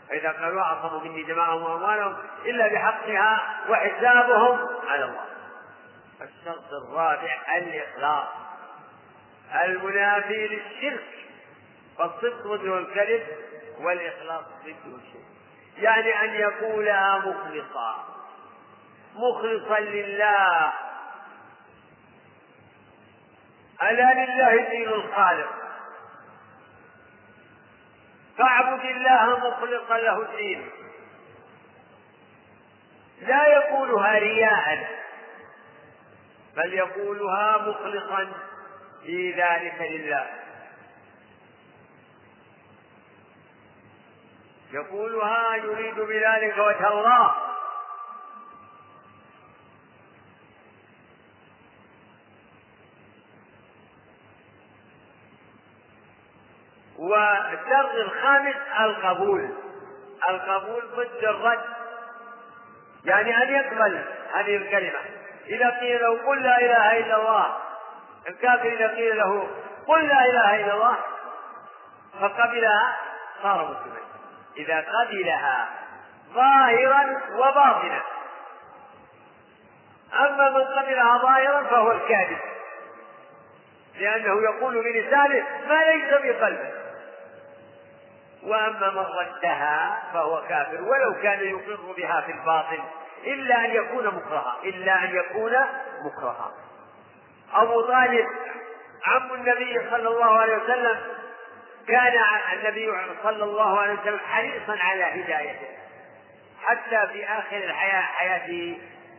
فإذا 0.08 0.32
قالوا 0.32 0.62
عصموا 0.62 1.00
مني 1.00 1.22
دماءهم 1.22 1.62
وأموالهم 1.62 2.16
إلا 2.44 2.68
بحقها 2.68 3.60
وحسابهم 3.68 4.68
على 4.88 5.04
الله. 5.04 5.24
الشرط 6.20 6.72
الرابع 6.72 7.36
الإخلاص. 7.56 8.26
المنافي 9.64 10.46
للشرك 10.46 11.04
فالصدق 11.98 12.46
ضده 12.46 12.78
الكذب 12.78 13.26
والإخلاص 13.80 14.44
ضده 14.64 14.96
الشرك. 14.96 15.28
يعني 15.78 16.24
أن 16.24 16.34
يقولها 16.34 17.18
مخلصا. 17.18 18.04
مخلصا 19.14 19.80
لله. 19.80 20.72
ألا 23.82 24.14
لله 24.14 24.68
دين 24.70 24.88
الخالق. 24.88 25.67
فاعبد 28.38 28.84
الله 28.84 29.48
مخلصا 29.48 29.98
له 29.98 30.22
الدين. 30.22 30.70
لا 33.20 33.46
يقولها 33.46 34.18
رياء 34.18 34.88
بل 36.56 36.74
يقولها 36.74 37.58
مخلصا 37.58 38.28
في 39.02 39.32
ذلك 39.32 39.80
لله. 39.80 40.26
يقولها 44.72 45.56
يريد 45.56 45.94
بذلك 45.94 46.58
وجه 46.58 46.88
الله. 46.88 47.47
والشرط 56.98 57.94
الخامس 57.94 58.56
القبول. 58.80 59.54
القبول 60.28 60.82
ضد 60.96 61.24
الرد. 61.24 61.64
يعني 63.04 63.42
أن 63.42 63.54
يقبل 63.54 64.04
هذه 64.34 64.56
الكلمة. 64.56 64.98
إذا 65.46 65.70
قيل 65.80 66.00
له 66.00 66.26
قل 66.26 66.42
لا 66.42 66.58
إله 66.58 66.98
إلا 66.98 67.16
الله. 67.16 67.56
الكافر 68.28 68.68
إذا 68.68 68.88
قيل 68.88 69.16
له 69.16 69.48
قل 69.86 70.08
لا 70.08 70.24
إله 70.24 70.56
إلا 70.56 70.74
الله 70.74 70.96
فقبلها 72.20 72.96
صار 73.42 73.64
مسلما. 73.64 73.98
إذا 74.56 74.84
قبلها 75.00 75.68
ظاهرا 76.34 77.20
وباطنا. 77.34 78.02
أما 80.14 80.50
من 80.50 80.64
قبلها 80.64 81.18
ظاهرا 81.18 81.62
فهو 81.62 81.92
الكاذب. 81.92 82.38
لأنه 83.98 84.42
يقول 84.42 84.82
بلسانه 84.82 85.46
ما 85.68 85.84
ليس 85.84 86.10
بقلبه. 86.10 86.77
وأما 88.42 88.90
من 88.90 88.98
ردها 88.98 90.02
فهو 90.12 90.42
كافر 90.48 90.82
ولو 90.82 91.22
كان 91.22 91.40
يقر 91.40 91.92
بها 91.96 92.20
في 92.20 92.32
الباطن 92.32 92.84
إلا 93.24 93.64
أن 93.64 93.70
يكون 93.70 94.06
مكرها 94.06 94.56
إلا 94.64 95.04
أن 95.04 95.16
يكون 95.16 95.52
مكرها. 96.04 96.52
أبو 97.54 97.80
طالب 97.80 98.26
عم 99.06 99.34
النبي 99.34 99.90
صلى 99.90 100.08
الله 100.08 100.38
عليه 100.38 100.56
وسلم 100.56 100.98
كان 101.88 102.12
النبي 102.52 102.92
صلى 103.22 103.44
الله 103.44 103.80
عليه 103.80 104.00
وسلم 104.00 104.18
حريصا 104.18 104.76
على 104.80 105.04
هدايته. 105.04 105.68
حتى 106.62 107.08
في 107.12 107.24
آخر 107.24 107.56
الحياة 107.56 108.00
حياته 108.02 108.78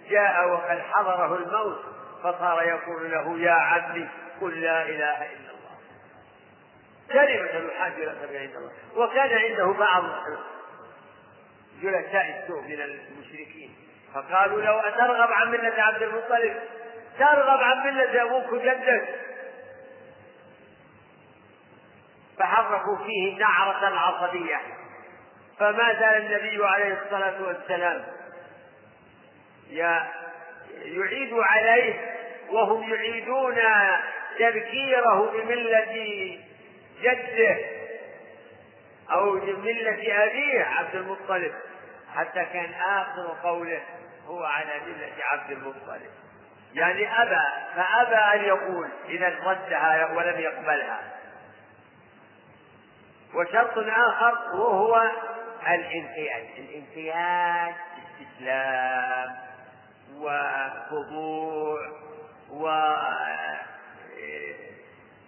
جاء 0.09 0.49
وقد 0.49 0.81
حضره 0.93 1.35
الموت 1.35 1.81
فصار 2.23 2.63
يقول 2.63 3.11
له 3.11 3.39
يا 3.39 3.53
عمي 3.53 4.07
قل 4.41 4.61
لا 4.61 4.81
إله 4.81 5.25
إلا 5.25 5.48
كلمة 7.13 7.71
يحاج 7.71 7.93
لك 7.99 8.17
عند 8.35 8.55
الله. 8.55 8.71
وكان 8.95 9.37
عنده 9.37 9.79
بعض 9.79 10.03
جلساء 11.81 12.43
السوء 12.43 12.61
من 12.61 12.81
المشركين. 12.81 13.75
فقالوا 14.13 14.61
لو 14.61 14.79
أترغب 14.79 15.31
عن 15.31 15.51
ملة 15.51 15.83
عبد 15.83 16.01
المطلب 16.01 16.59
ترغب 17.19 17.59
عن 17.63 17.87
ملة 17.87 18.21
أبوك 18.21 18.51
وجدك 18.51 19.15
فحركوا 22.39 22.97
فيه 23.05 23.39
نعرة 23.39 23.97
عصبية. 23.99 24.61
فما 25.59 25.93
زال 25.93 26.25
النبي 26.25 26.65
عليه 26.65 27.01
الصلاة 27.03 27.41
والسلام 27.41 28.05
يعيد 30.85 31.33
عليه 31.33 32.15
وهم 32.49 32.93
يعيدون 32.93 33.55
تذكيره 34.39 35.31
بملة 35.31 36.37
جده 37.01 37.57
أو 39.11 39.31
بملة 39.39 40.23
أبيه 40.23 40.63
عبد 40.63 40.95
المطلب 40.95 41.53
حتى 42.15 42.45
كان 42.53 42.73
آخر 42.73 43.37
قوله 43.43 43.81
هو 44.27 44.43
على 44.43 44.81
ملة 44.85 45.13
عبد 45.23 45.51
المطلب. 45.51 46.09
يعني 46.73 47.21
أبى 47.21 47.41
فأبى 47.75 48.15
أن 48.15 48.45
يقول 48.45 48.89
إذا 49.09 49.39
ردها 49.43 50.11
ولم 50.13 50.39
يقبلها. 50.39 50.99
وشرط 53.33 53.77
آخر 53.77 54.55
وهو 54.55 55.11
الانقياد. 55.67 56.47
الانقياد 56.57 57.75
استسلام 57.97 59.35
وخضوع 60.15 61.79
و 62.49 62.67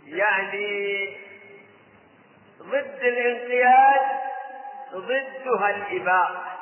يعني 0.06 1.18
ضد 2.62 3.04
الانقياد 3.04 4.02
ضدها 4.94 5.70
الإباء. 5.70 6.60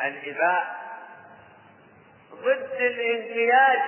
الإباء 0.00 0.80
ضد 2.34 2.80
الانقياد 2.80 3.80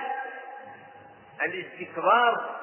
الاستكبار. 1.41 2.59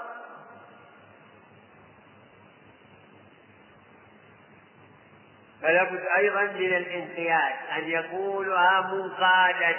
فلا 5.62 5.84
بد 5.84 6.04
أيضا 6.16 6.42
من 6.42 6.76
الانقياد 6.76 7.54
أن 7.76 7.88
يقولها 7.88 8.80
منقادا 8.80 9.74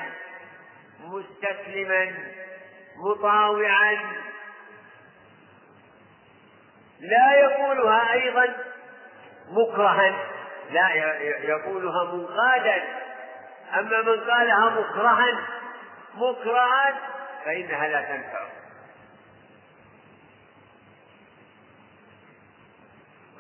مستسلما 0.99 2.13
مطاوعا. 2.97 3.97
لا 7.01 7.33
يقولها 7.33 8.13
أيضا 8.13 8.55
مكرها 9.49 10.13
لا 10.71 10.93
يقولها 11.43 12.03
منقادا. 12.03 12.83
أما 13.79 14.01
من 14.01 14.19
قالها 14.31 14.69
مكرها 14.69 15.39
مكرها 16.15 16.99
فإنها 17.45 17.87
لا 17.87 18.01
تنفع. 18.01 18.47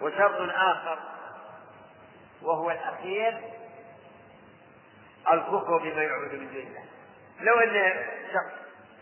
وشرط 0.01 0.49
آخر 0.55 0.99
وهو 2.41 2.71
الأخير 2.71 3.37
الكفر 5.33 5.77
بما 5.77 6.03
يعبد 6.03 6.33
من 6.33 6.47
دون 6.53 6.61
الله. 6.61 6.83
لو 7.41 7.59
أن 7.59 7.95
شخص 8.33 8.53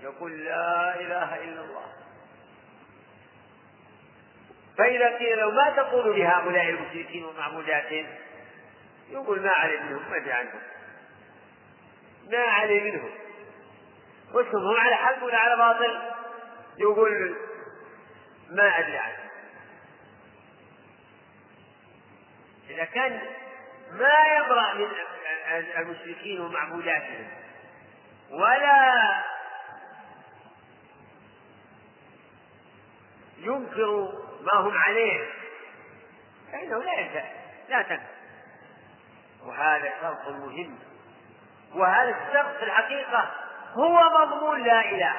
يقول 0.02 0.46
لا 0.46 0.96
إله 1.00 1.36
إلا 1.44 1.62
الله 1.62 1.86
فإذا 4.80 5.18
قيل 5.18 5.38
له 5.38 5.52
ما 5.52 5.70
تقول 5.70 6.20
لهؤلاء 6.20 6.70
المشركين 6.70 7.26
ومعبوداتهم؟ 7.26 8.08
يقول 9.10 9.42
ما 9.42 9.50
علي 9.50 9.78
منهم 9.78 10.10
ما 10.10 10.18
أدري 10.18 10.32
عنهم. 10.32 10.62
ما 12.32 12.38
علي 12.38 12.80
منهم. 12.80 13.10
وشهم 14.34 14.68
هم 14.68 14.78
على 14.78 14.96
حق 14.96 15.24
ولا 15.24 15.38
على 15.38 15.56
باطل؟ 15.56 16.02
يقول 16.78 17.36
ما 18.50 18.80
أدري 18.80 18.98
عنه 18.98 19.30
إذا 22.70 22.86
كان 22.86 23.22
ما 23.92 24.14
يبرأ 24.38 24.74
من 24.74 24.88
المشركين 25.78 26.42
ومعبوداتهم 26.42 27.28
ولا 28.32 29.24
ينكر 33.38 34.29
ما 34.42 34.54
هم 34.54 34.78
عليه. 34.78 35.30
فإنه 36.52 36.84
لا 36.84 36.94
ينفع. 36.94 37.24
لا 37.70 37.82
تنفع. 37.82 38.04
وهذا 39.46 39.94
شرط 40.02 40.28
مهم. 40.28 40.80
وهذا 41.76 42.10
الشرط 42.10 42.58
في 42.58 42.64
الحقيقة 42.64 43.32
هو 43.74 44.00
مضمون 44.20 44.64
لا 44.64 44.82
إله. 44.82 45.16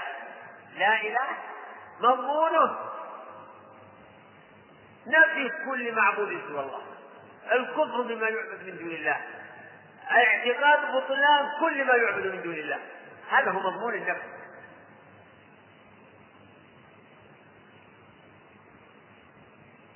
لا 0.77 1.01
إله 1.03 1.29
مضمونه. 2.01 2.79
نفي 5.07 5.53
كل 5.65 5.93
معبود 5.93 6.41
سوى 6.49 6.61
الله. 6.61 6.83
الكفر 7.53 8.03
بما 8.03 8.29
يعبد 8.29 8.65
من 8.67 8.79
دون 8.79 8.91
الله. 8.91 9.21
اعتقاد 10.11 10.93
بطلان 10.95 11.51
كل 11.61 11.85
ما 11.85 11.95
يعبد 11.95 12.27
من 12.27 12.43
دون 12.43 12.55
الله. 12.55 12.79
هذا 13.31 13.51
هو 13.51 13.61
مضمون 13.61 13.95
النفس 13.95 14.40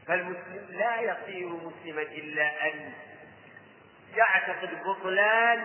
فالمسلم 0.08 0.66
لا 0.70 1.00
يصير 1.00 1.48
مسلما 1.48 2.02
إلا 2.02 2.66
أن 2.66 2.92
يعتقد 4.16 4.70
بطلان 4.84 5.64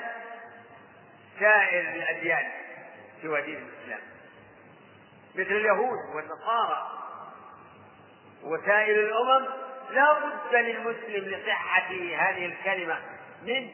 سائر 1.39 1.95
الأديان 1.95 2.51
سوى 3.21 3.41
دين 3.41 3.57
الإسلام. 3.57 4.01
مثل 5.35 5.51
اليهود 5.51 6.15
والنصارى 6.15 6.91
وسائر 8.43 8.99
الأمم 8.99 9.47
لا 9.91 10.13
بد 10.13 10.55
للمسلم 10.55 11.25
لصحة 11.25 11.91
هذه 12.17 12.45
الكلمة 12.45 12.97
من 13.43 13.69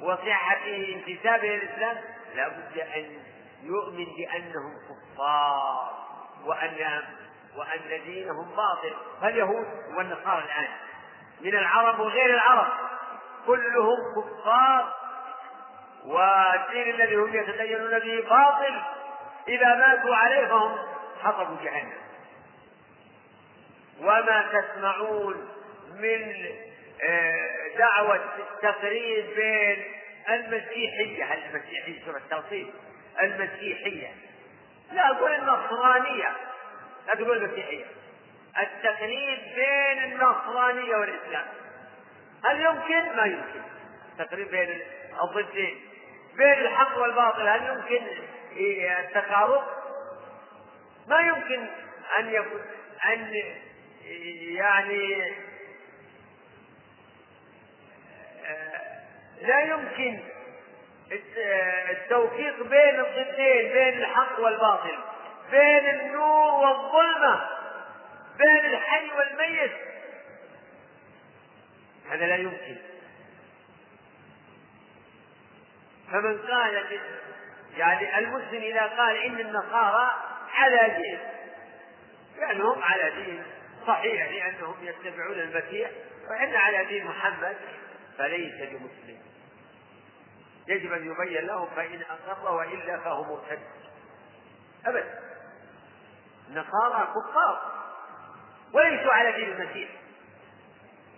وصحة 0.00 0.66
انتسابه 0.66 1.48
للإسلام 1.48 1.96
لا 2.34 2.48
بد 2.48 2.78
أن 2.78 3.18
يؤمن 3.62 4.04
بأنهم 4.04 4.74
كفار 4.88 6.04
وأن 6.44 7.02
وأن 7.56 8.02
دينهم 8.04 8.56
باطل. 8.56 8.94
فاليهود 9.20 9.66
والنصارى 9.96 10.44
الآن. 10.44 10.68
من 11.40 11.54
العرب 11.54 12.00
وغير 12.00 12.34
العرب. 12.34 12.72
كلهم 13.46 13.96
كفار. 14.16 14.94
والدين 16.06 16.94
الذي 16.94 17.14
هم 17.16 17.34
يتدينون 17.34 17.98
به 17.98 18.28
باطل. 18.28 18.82
إذا 19.48 19.74
ماتوا 19.74 20.16
عليه 20.16 20.46
فهم 20.46 20.78
حطبوا 21.22 21.56
جهنم. 21.62 22.04
وما 24.00 24.52
تسمعون 24.52 25.48
من 25.94 26.46
آه، 27.08 27.78
دعوة 27.78 28.20
التقريب 28.38 29.34
بين 29.36 29.84
المسيحية 30.30 31.34
المسيحية 31.34 32.04
سورة 32.04 32.16
التوصيل 32.16 32.72
المسيحية. 33.22 34.12
لا 34.92 35.10
أقول 35.10 35.34
النصرانية. 35.34 36.36
لا 37.06 37.14
تقول 37.14 37.44
المسيحية 37.44 37.84
التقريب 38.58 39.38
بين 39.54 40.04
النصرانية 40.04 40.96
والإسلام. 40.96 41.46
هل 42.44 42.60
يمكن؟ 42.60 43.16
ما 43.16 43.24
يمكن. 43.24 43.62
التقريب 44.12 44.50
بين 44.50 44.80
الضدين. 45.22 45.80
بين 46.36 46.52
الحق 46.52 46.98
والباطل 46.98 47.48
هل 47.48 47.66
يمكن 47.66 48.06
التقارب؟ 48.98 49.62
ما 51.08 51.20
يمكن 51.20 51.66
أن 52.18 52.34
يكون 52.34 52.60
أن 53.04 53.42
يعني 54.56 55.32
لا 59.42 59.60
يمكن 59.60 60.18
التوفيق 61.90 62.62
بين 62.62 63.00
الضدين 63.00 63.72
بين 63.72 63.98
الحق 63.98 64.40
والباطل. 64.40 64.98
بين 65.54 66.00
النور 66.00 66.52
والظلمة 66.52 67.48
بين 68.38 68.74
الحي 68.74 69.10
والميت. 69.10 69.72
هذا 72.10 72.26
لا 72.26 72.36
يمكن. 72.36 72.76
فمن 76.12 76.38
قال 76.38 77.00
يعني 77.76 78.18
المسلم 78.18 78.62
إذا 78.62 78.86
قال 78.86 79.16
إن 79.16 79.40
النصارى 79.40 80.10
على 80.54 80.94
دين 80.96 81.18
لأنهم 82.38 82.82
على 82.82 83.10
دين 83.10 83.42
صحيح 83.86 84.30
لأنهم 84.30 84.74
يتبعون 84.82 85.40
المسيح 85.40 85.90
وإحنا 86.30 86.58
على 86.58 86.84
دين 86.84 87.04
محمد 87.04 87.56
فليس 88.18 88.54
بمسلم. 88.54 89.18
يجب 90.68 90.92
أن 90.92 91.10
يبين 91.12 91.46
لهم 91.46 91.68
فإن 91.76 92.02
أقر 92.28 92.54
وإلا 92.54 92.98
فهو 92.98 93.24
مرتد. 93.24 93.58
أبدا. 94.86 95.33
النصارى 96.48 97.08
كفار. 97.14 97.72
وليسوا 98.72 99.12
على 99.12 99.32
دين 99.32 99.52
المسيح. 99.52 99.90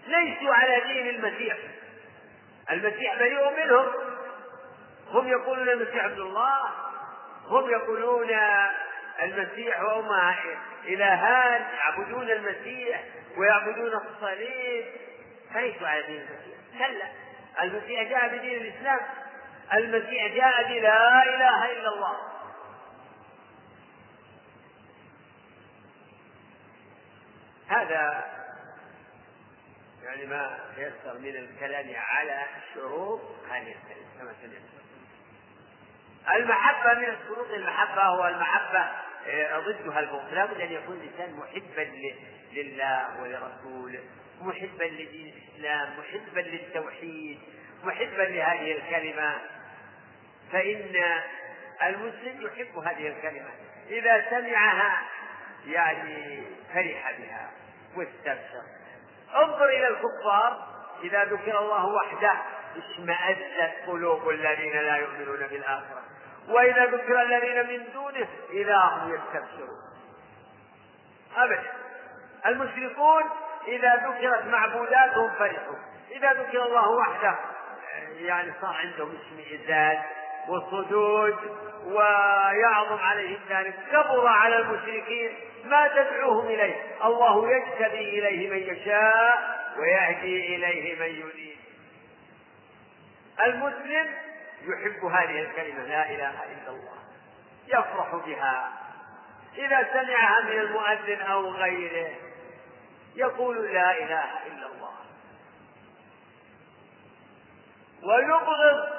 ليسوا 0.07 0.55
على 0.55 0.81
دين 0.81 1.09
المسيح. 1.09 1.57
المسيح 2.71 3.19
بريء 3.19 3.65
منهم. 3.65 3.87
هم 5.11 5.29
يقولون 5.29 5.69
المسيح 5.69 6.05
ابن 6.05 6.23
الله. 6.23 6.61
هم 7.47 7.71
يقولون 7.71 8.31
المسيح 9.23 9.81
وهم 9.81 10.09
إلهان 10.85 11.63
يعبدون 11.79 12.31
المسيح 12.31 13.05
ويعبدون 13.37 13.93
الصليب. 13.95 14.87
ليسوا 15.55 15.89
على 15.89 16.03
دين 16.03 16.21
المسيح. 16.21 16.59
كلا. 16.79 17.07
المسيح 17.63 18.03
جاء 18.03 18.29
بدين 18.29 18.61
الإسلام. 18.63 19.01
المسيح 19.75 20.27
جاء 20.35 20.69
بلا 20.69 21.23
إله 21.23 21.73
إلا 21.73 21.89
الله. 21.89 22.17
هذا 27.69 28.25
يعني 30.05 30.27
ما 30.27 30.59
يسر 30.77 31.19
من 31.19 31.37
الكلام 31.37 31.93
على 31.97 32.45
شروط 32.75 33.21
هذه 33.51 33.75
الكلمة 33.75 34.07
كما 34.19 34.35
سمعت. 34.43 34.63
المحبة 36.37 36.95
من 36.95 37.17
شروط 37.29 37.51
المحبة 37.51 38.03
هو 38.03 38.27
المحبة 38.27 38.91
آه، 39.27 39.59
ضدها 39.59 40.01
البغض. 40.01 40.33
لابد 40.33 40.61
أن 40.61 40.73
يكون 40.73 40.97
الإنسان 40.97 41.37
محبا 41.37 41.91
لله 42.53 43.21
ولرسوله 43.21 44.01
محبا 44.41 44.85
لدين 44.85 45.35
الإسلام 45.35 45.89
محبا 45.99 46.41
للتوحيد 46.41 47.39
محبا 47.85 48.23
لهذه 48.23 48.73
الكلمة. 48.73 49.35
فإن 50.53 51.21
المسلم 51.83 52.41
يحب 52.43 52.79
هذه 52.79 53.09
الكلمة. 53.09 53.51
إذا 53.91 54.31
سمعها 54.31 55.03
يعني 55.67 56.43
فرح 56.75 57.15
بها 57.19 57.51
واستبشر 57.97 58.63
انظر 59.37 59.65
إلى 59.65 59.89
الكفار 59.89 60.67
إذا 61.03 61.25
ذكر 61.25 61.59
الله 61.59 61.87
وحده 61.87 62.33
اشمأزت 62.77 63.75
قلوب 63.87 64.29
الذين 64.29 64.73
لا 64.73 64.97
يؤمنون 64.97 65.47
بالآخرة. 65.47 66.03
وإذا 66.49 66.85
ذكر 66.87 67.23
الذين 67.23 67.67
من 67.67 67.93
دونه 67.93 68.29
إذا 68.51 68.77
هم 68.77 69.15
يستبشرون. 69.15 69.79
أبدا. 71.37 71.73
المشركون 72.47 73.23
إذا 73.67 73.97
ذكرت 73.97 74.45
معبوداتهم 74.45 75.31
فرحوا. 75.39 75.77
إذا 76.11 76.33
ذكر 76.33 76.63
الله 76.63 76.91
وحده 76.91 77.35
يعني 78.17 78.53
صار 78.61 78.75
عندهم 78.75 79.15
اشمئزاز 79.17 79.99
وصدود 80.49 81.37
ويعظم 81.87 82.99
عليهم 82.99 83.41
ذلك. 83.49 83.75
كبر 83.93 84.27
على 84.27 84.59
المشركين 84.59 85.37
ما 85.67 85.89
تدعوهم 85.89 86.47
إليه. 86.47 86.75
الله 87.05 87.51
يجتبي 87.51 88.19
إليه 88.19 88.51
من 88.51 88.77
يشاء 88.77 89.57
ويهدي 89.79 90.57
إليه 90.57 91.01
من 91.01 91.21
يريد. 91.21 91.57
المسلم 93.47 94.15
يحب 94.63 95.05
هذه 95.05 95.43
الكلمة 95.43 95.83
لا 95.83 96.11
إله 96.11 96.45
إلا 96.45 96.69
الله. 96.69 96.97
يفرح 97.67 98.15
بها. 98.27 98.73
إذا 99.59 99.89
سمعها 99.93 100.41
من 100.45 100.59
المؤذن 100.59 101.21
أو 101.21 101.51
غيره 101.51 102.15
يقول 103.17 103.75
لا 103.75 103.91
إله 103.91 104.47
إلا 104.47 104.67
الله. 104.67 104.93
ويبغض 108.03 108.97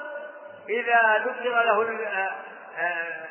إذا 0.68 1.18
ذكر 1.18 1.50
له 1.50 2.08
آه، 2.08 2.34
آه، 2.78 3.28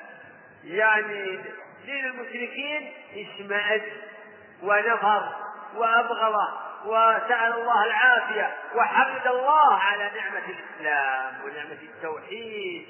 يعني 0.63 1.39
دين 1.88 2.06
المشركين 2.06 2.93
اشمأز 3.15 3.82
ونفر 4.63 5.30
وأبغض 5.76 6.36
وسأل 6.86 7.54
الله 7.54 7.86
العافية 7.86 8.54
وحمد 8.76 9.28
الله 9.28 9.73
على 9.73 10.12
نعمة 10.15 10.43
الإسلام 10.50 11.34
ونعمة 11.45 11.82
التوحيد. 11.82 12.88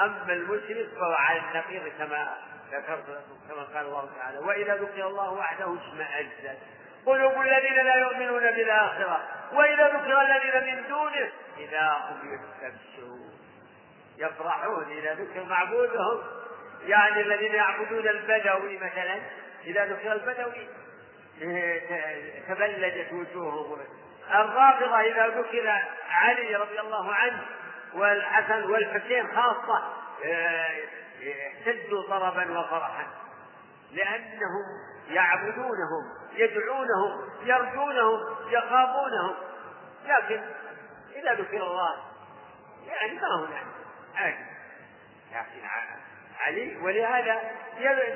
أما 0.00 0.32
المشرك 0.32 0.88
فهو 1.00 1.12
على 1.12 1.40
النقيض 1.40 1.92
كما 1.98 2.36
ذكرت 2.72 3.08
لكم 3.08 3.38
كما 3.48 3.62
قال 3.62 3.86
الله 3.86 4.08
تعالى 4.18 4.38
وإذا 4.38 4.74
ذكر 4.74 5.06
الله 5.06 5.32
وحده 5.32 5.64
اشمأزت 5.64 6.58
قلوب 7.06 7.40
الذين 7.40 7.84
لا 7.84 7.94
يؤمنون 7.94 8.42
بالآخرة. 8.42 9.20
وإذا 9.52 9.88
ذكر 9.88 10.20
الذين 10.20 10.74
من 10.74 10.88
دونه 10.88 11.32
إذا 11.58 11.90
هم 12.08 12.34
يستبشرون. 12.34 13.30
يفرحون 14.18 14.90
إذا 14.90 15.14
ذكر 15.14 15.44
معبودهم. 15.44 16.39
يعني 16.86 17.20
الذين 17.20 17.54
يعبدون 17.54 18.08
البدوي 18.08 18.78
مثلا 18.78 19.20
إذا 19.64 19.84
ذكر 19.84 20.12
البدوي 20.12 20.68
تبلجت 22.48 23.12
وجوههم. 23.12 23.78
الرافضة 24.30 25.00
إذا 25.00 25.26
ذكر 25.26 25.82
علي 26.10 26.56
رضي 26.56 26.80
الله 26.80 27.14
عنه 27.14 27.42
والحسن 27.94 28.62
والحسين 28.62 29.36
خاصة 29.36 29.82
اهتزوا 31.22 32.08
طربا 32.08 32.58
وفرحا. 32.58 33.06
لأنهم 33.92 34.64
يعبدونهم 35.08 36.04
يدعونهم 36.32 37.30
يرجونهم 37.42 38.36
يخافونهم. 38.50 39.34
لكن 40.06 40.42
إذا 41.16 41.34
ذكر 41.34 41.56
الله 41.56 41.96
يعني 42.86 43.14
ما 43.14 43.46
هنا 43.46 43.62
عادي. 44.16 44.44
لكن 45.32 46.09
علي 46.40 46.76
ولهذا 46.76 47.50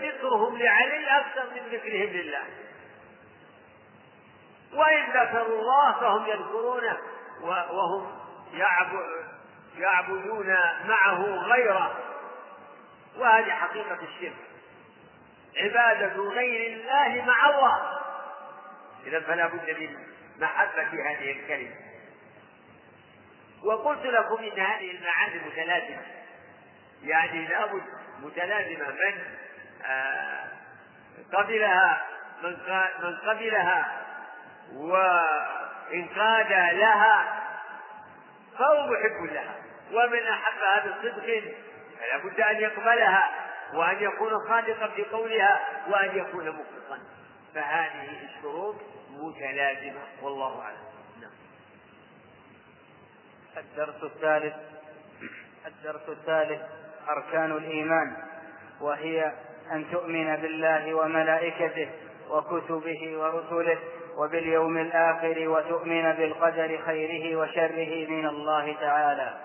ذكرهم 0.00 0.58
لعلي 0.58 1.18
أكثر 1.18 1.44
من 1.50 1.62
ذكرهم 1.72 2.08
لله. 2.08 2.44
وإن 4.72 5.04
ذكروا 5.10 5.58
الله 5.60 5.92
فهم 6.00 6.26
يذكرونه 6.26 6.98
وهم 7.42 8.12
يعبدون 9.78 10.56
معه 10.84 11.24
غيره. 11.24 11.96
وهذه 13.16 13.50
حقيقة 13.50 13.98
الشرك. 14.02 14.36
عبادة 15.56 16.16
غير 16.16 16.72
الله 16.72 17.24
مع 17.26 17.50
الله. 17.50 18.00
إذا 19.06 19.20
فلا 19.20 19.46
بد 19.46 19.70
من 19.80 19.96
محبة 20.38 21.10
هذه 21.10 21.32
الكلمة. 21.32 21.74
وقلت 23.64 24.06
لكم 24.06 24.44
إن 24.44 24.60
هذه 24.60 24.90
المعاني 24.90 25.38
متلازمة. 25.46 26.02
يعني 27.02 27.46
لابد 27.46 27.82
متلازمة 28.24 28.90
من 28.90 29.20
آه، 29.86 30.44
قبلها 31.32 32.06
من 32.42 33.16
قبلها 33.26 34.04
وإنقاد 34.72 36.52
لها 36.76 37.42
فهو 38.58 38.86
محب 38.86 39.32
لها. 39.32 39.54
ومن 39.92 40.26
أحبها 40.26 40.86
بصدق 40.86 41.42
فلا 42.00 42.16
بد 42.16 42.40
أن 42.40 42.56
يقبلها 42.56 43.30
وأن 43.74 44.02
يكون 44.02 44.48
صادقا 44.48 44.88
في 44.88 45.04
قولها 45.04 45.60
وأن 45.88 46.18
يكون 46.18 46.48
مخلصا. 46.48 46.98
فهذه 47.54 48.24
الشروط 48.24 48.76
متلازمة 49.10 50.00
والله 50.22 50.60
أعلم. 50.62 50.84
نعم. 51.20 51.30
الدرس 53.56 54.02
الثالث 54.02 54.54
الدرس 55.66 56.08
الثالث 56.08 56.62
أركان 57.08 57.52
الإيمان 57.52 58.16
وهي 58.80 59.32
أن 59.72 59.84
تؤمن 59.92 60.36
بالله 60.36 60.94
وملائكته 60.94 61.88
وكتبه 62.30 63.18
ورسله 63.18 63.78
وباليوم 64.16 64.78
الآخر 64.78 65.48
وتؤمن 65.48 66.12
بالقدر 66.12 66.78
خيره 66.86 67.36
وشره 67.36 68.08
من 68.08 68.26
الله 68.26 68.72
تعالى. 68.80 69.40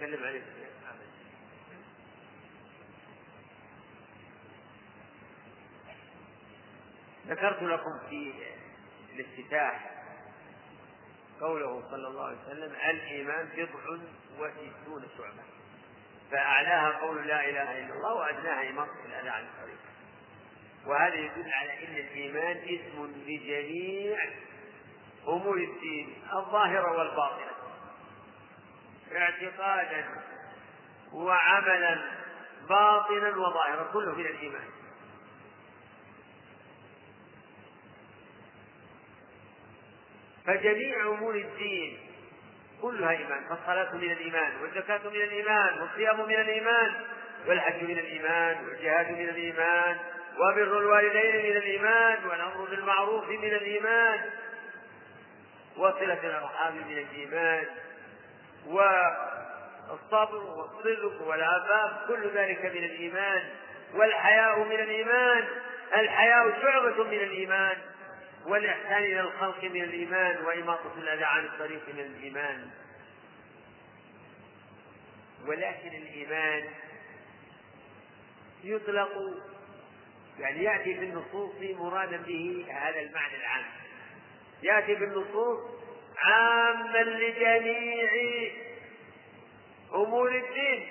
تكلم 0.00 0.24
عليه. 0.26 0.42
ذكرت 7.28 7.62
لكم 7.62 7.98
في 8.10 8.32
الافتتاح 9.14 9.90
قوله 11.40 11.82
صلى 11.90 12.08
الله 12.08 12.26
عليه 12.26 12.36
وسلم 12.46 12.72
الإيمان 12.90 13.48
بضع 13.56 13.98
وستون 14.38 15.08
شعبة. 15.18 15.42
فأعلاها 16.30 16.98
قول 16.98 17.26
لا 17.26 17.48
إله 17.48 17.78
إلا 17.78 17.94
الله 17.94 18.14
وأدناها 18.14 18.70
إماطة 18.70 19.04
الأذى 19.04 19.28
عن 19.28 19.44
الطريق. 19.44 19.78
وهذا 20.86 21.14
يدل 21.14 21.52
على 21.52 21.86
أن 21.86 21.96
الإيمان 21.96 22.56
اسم 22.56 23.14
لجميع 23.26 24.18
أمور 25.28 25.56
الدين 25.56 26.22
الظاهرة 26.32 26.98
والباطنة. 26.98 27.50
اعتقادا 29.12 30.04
وعملا 31.12 32.10
باطنا 32.68 33.28
وظاهرا 33.36 33.92
كله 33.92 34.14
من 34.14 34.26
الإيمان. 34.26 34.68
فجميع 40.46 41.06
أمور 41.06 41.34
الدين 41.34 41.98
كلها 42.82 43.10
إيمان 43.10 43.44
فالصلاة 43.48 43.94
من 43.94 44.12
الإيمان 44.12 44.52
والزكاة 44.62 45.00
من 45.04 45.22
الإيمان 45.22 45.80
والصيام 45.80 46.28
من 46.28 46.34
الإيمان 46.34 46.92
والحج 47.46 47.82
من 47.82 47.98
الإيمان 47.98 48.64
والجهاد 48.64 49.10
من 49.10 49.28
الإيمان 49.28 49.96
وبر 50.38 50.78
الوالدين 50.78 51.50
من 51.50 51.56
الإيمان 51.56 52.26
والأمر 52.26 52.64
بالمعروف 52.70 53.28
من 53.28 53.44
الإيمان 53.44 54.20
وصلة 55.76 56.20
الأرحام 56.24 56.74
من 56.76 56.98
الإيمان 56.98 57.64
والصبر 58.66 60.36
والصدق 60.36 61.22
والعفاف 61.22 62.08
كل 62.08 62.30
ذلك 62.34 62.64
من 62.64 62.84
الإيمان 62.84 63.42
والحياء 63.94 64.58
من 64.58 64.80
الإيمان 64.80 65.44
الحياء 65.96 66.62
شعبة 66.62 67.04
من 67.04 67.18
الإيمان 67.18 67.76
والإحسان 68.46 69.02
إلى 69.02 69.20
الخلق 69.20 69.64
من 69.64 69.82
الإيمان 69.82 70.44
وإماطة 70.44 70.92
الأذى 70.98 71.24
عن 71.24 71.44
الطريق 71.44 71.88
من 71.94 72.00
الإيمان. 72.00 72.70
ولكن 75.46 75.88
الإيمان 75.88 76.68
يطلق 78.64 79.12
يعني 80.38 80.62
يأتي 80.62 80.92
بالنصوص 80.92 81.54
مرادا 81.60 82.16
به 82.16 82.66
هذا 82.70 83.00
المعنى 83.00 83.36
العام. 83.36 83.64
يأتي 84.62 84.94
بالنصوص 84.94 85.58
عاما 86.18 86.98
لجميع 86.98 88.10
أمور 89.94 90.36
الدين 90.36 90.88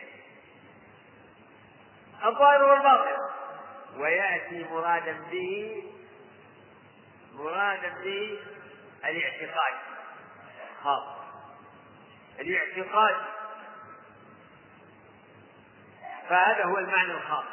الظاهر 2.26 2.64
والباطن. 2.64 3.22
ويأتي 3.98 4.64
مرادا 4.72 5.18
به 5.32 5.84
مرادا 7.38 7.94
به 8.04 8.40
الاعتقاد. 9.04 9.74
خاص. 10.84 11.04
الاعتقاد. 12.40 13.16
فهذا 16.30 16.64
هو 16.64 16.78
المعنى 16.78 17.12
الخاص. 17.12 17.46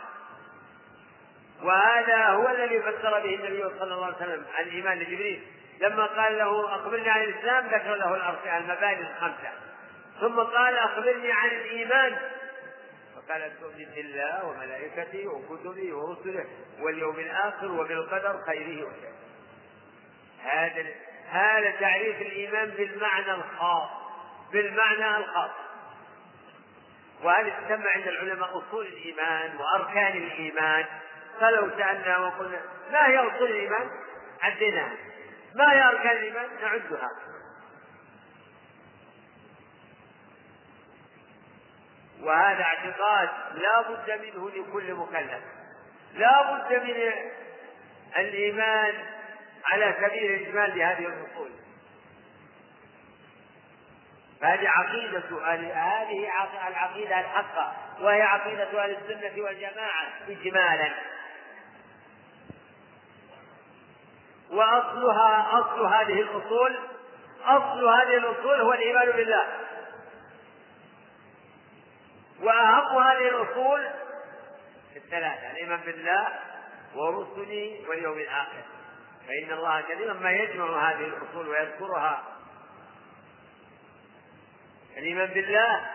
وهذا 1.63 2.27
هو 2.27 2.49
الذي 2.49 2.81
فسر 2.81 3.21
به 3.21 3.35
النبي 3.35 3.79
صلى 3.79 3.95
الله 3.95 4.07
عليه 4.07 4.17
وسلم 4.17 4.45
عن 4.55 4.65
الإيمان 4.65 4.99
لجبريل 4.99 5.47
لما 5.81 6.07
قال 6.07 6.39
له 6.39 6.75
أخبرني 6.75 7.11
عن 7.11 7.23
الإسلام 7.23 7.67
ذكر 7.67 7.95
له 7.95 8.59
المباني 8.59 9.01
الخمسة. 9.01 9.53
ثم 10.21 10.41
قال 10.41 10.79
أخبرني 10.79 11.33
عن 11.33 11.49
الإيمان. 11.49 12.19
فقال 13.17 13.61
تؤمن 13.61 13.87
بالله 13.95 14.45
وملائكته 14.45 15.27
وكتبه 15.29 15.95
ورسله 15.95 16.47
واليوم 16.81 17.19
الآخر 17.19 17.73
وبالقدر 17.73 18.41
خيره 18.47 18.87
وشره. 18.87 19.13
هذا 20.45 20.87
هذا 21.31 21.71
تعريف 21.71 22.21
الإيمان 22.21 22.71
بالمعنى 22.71 23.33
الخاص 23.33 23.91
بالمعنى 24.53 25.17
الخاص. 25.17 25.51
وهذا 27.23 27.51
تسمى 27.51 27.89
عند 27.89 28.09
العلماء 28.09 28.59
أصول 28.59 28.87
الإيمان 28.87 29.57
وأركان 29.57 30.17
الإيمان. 30.17 30.85
فلو 31.41 31.71
سألنا 31.79 32.19
وقلنا 32.19 32.61
ما 32.93 33.09
هي 33.09 33.19
أصول 33.19 33.51
الإيمان؟ 33.51 33.91
عديناها 34.43 34.97
ما 35.55 35.73
هي 35.73 35.83
أركان 35.83 36.17
الإيمان؟ 36.17 36.49
نعدها. 36.63 37.11
وهذا 42.23 42.63
اعتقاد 42.63 43.29
لا 43.55 43.81
بد 43.81 44.11
منه 44.11 44.51
لكل 44.51 44.95
مكلف. 44.95 45.43
لا 46.15 46.53
بد 46.53 46.73
من 46.73 47.13
الإيمان 48.17 48.95
على 49.65 49.95
سبيل 50.01 50.33
الإجمال 50.33 50.71
بهذه 50.71 51.07
الأصول. 51.07 51.51
فهذه 54.41 54.69
عقيدة 54.69 55.45
هذه 55.75 56.29
العقيدة 56.69 57.21
الحقة 57.21 57.73
وهي 58.01 58.23
عقيدة 58.23 58.85
أهل 58.85 58.97
السنة 58.97 59.45
والجماعة 59.45 60.07
إجمالا. 60.29 60.93
وأصلها 64.51 65.61
أصل 65.61 65.87
هذه 65.87 66.21
الأصول 66.21 66.79
أصل 67.45 67.89
هذه 67.89 68.17
الأصول 68.17 68.61
هو 68.61 68.73
الإيمان 68.73 69.11
بالله. 69.11 69.47
وأهم 72.41 73.03
هذه 73.03 73.29
الأصول 73.29 73.91
الثلاثة 74.97 75.51
الإيمان 75.51 75.81
بالله 75.81 76.29
ورسله 76.95 77.85
واليوم 77.89 78.19
الآخر. 78.19 78.63
فإن 79.29 79.53
الله 79.53 79.81
كثيرا 79.81 80.13
ما 80.13 80.31
يجمع 80.31 80.91
هذه 80.91 81.05
الأصول 81.05 81.49
ويذكرها. 81.49 82.23
الإيمان 84.97 85.29
بالله 85.29 85.91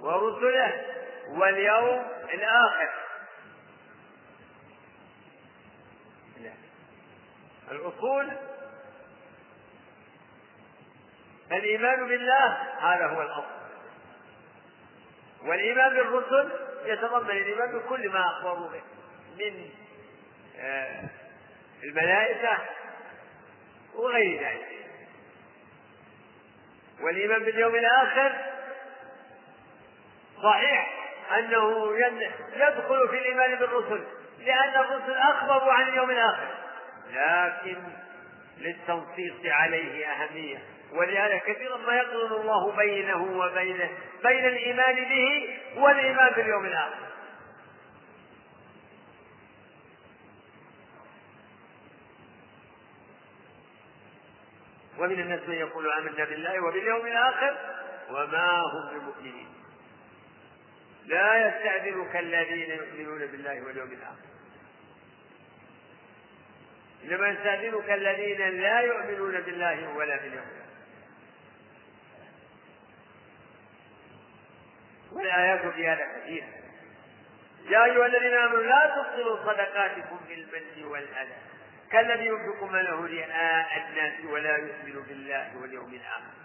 ورسله 0.00 0.84
واليوم 1.28 2.06
الآخر. 2.34 2.90
الأصول 7.70 8.32
الإيمان 11.52 12.08
بالله 12.08 12.46
هذا 12.80 13.06
هو 13.06 13.22
الأصل. 13.22 13.56
والإيمان 15.42 15.94
بالرسل 15.94 16.52
يتضمن 16.84 17.30
الإيمان 17.30 17.78
بكل 17.78 18.08
ما 18.08 18.26
أخبروا 18.26 18.68
به. 18.68 18.82
من 19.38 19.70
آه، 20.58 21.08
الملائكة 21.84 22.58
وغير 23.94 24.40
ذلك. 24.40 24.66
والإيمان 27.00 27.42
باليوم 27.42 27.74
الآخر 27.74 28.32
صحيح 30.42 30.92
أنه 31.38 31.98
يدخل 32.56 33.08
في 33.08 33.18
الإيمان 33.18 33.54
بالرسل 33.54 34.04
لأن 34.38 34.80
الرسل 34.80 35.14
أخبروا 35.14 35.72
عن 35.72 35.88
اليوم 35.88 36.10
الآخر. 36.10 36.48
لكن 37.12 37.76
للتنصيص 38.58 39.34
عليه 39.44 40.06
أهمية 40.06 40.58
ولهذا 40.92 41.38
كثيرا 41.38 41.76
ما 41.76 41.94
يقرن 41.94 42.32
الله 42.40 42.76
بينه 42.76 43.38
وبينه 43.38 43.90
بين 44.24 44.46
الإيمان 44.46 44.94
به 44.94 45.58
والإيمان 45.76 46.32
باليوم 46.32 46.66
الآخر. 46.66 47.06
ومن 54.98 55.20
الناس 55.20 55.40
من 55.48 55.54
يقول 55.54 55.92
آمنا 55.92 56.24
بالله 56.24 56.60
وباليوم 56.60 57.06
الآخر 57.06 57.56
وما 58.10 58.60
هم 58.60 58.98
بمؤمنين. 58.98 59.48
لا 61.06 61.48
يستأذنك 61.48 62.16
الذين 62.16 62.70
يؤمنون 62.70 63.18
بالله 63.18 63.62
واليوم 63.62 63.92
الآخر. 63.92 64.26
إنما 67.04 67.28
يستأذنك 67.28 67.90
الذين 67.90 68.60
لا 68.60 68.80
يؤمنون 68.80 69.40
بالله 69.40 69.96
ولا 69.96 70.16
باليوم 70.16 70.44
الآخر. 70.44 70.66
والآيات 75.12 75.66
في 75.66 75.88
هذا 75.88 76.06
كثيرة. 76.16 76.46
يا 77.68 77.84
أيها 77.84 78.06
الذين 78.06 78.34
آمنوا 78.34 78.62
لا 78.62 78.96
تبطلوا 78.96 79.36
صدقاتكم 79.36 80.20
بالمن 80.28 80.84
والأذى. 80.84 81.36
كالذي 81.92 82.26
ينفق 82.26 82.62
ماله 82.64 83.06
رئاء 83.06 83.88
الناس 83.88 84.24
ولا 84.24 84.56
يؤمن 84.56 85.02
بالله 85.08 85.56
واليوم 85.62 85.94
الآخر. 85.94 86.36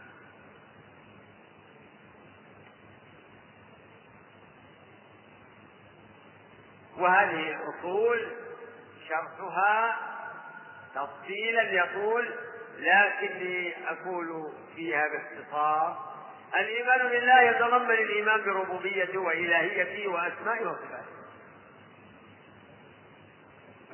وهذه 6.98 7.56
الأصول 7.56 8.28
شرحها 9.10 9.98
تفصيلا 10.96 11.62
يقول 11.62 12.30
لكني 12.78 13.74
أقول 13.90 14.54
فيها 14.76 15.04
باختصار 15.08 16.12
الإيمان 16.60 17.00
بالله 17.10 17.42
يتضمن 17.42 17.92
الإيمان 17.92 18.42
بربوبيته 18.42 19.20
وإلهيته 19.20 20.08
وأسمائه 20.08 20.66
وصفاته 20.68 21.01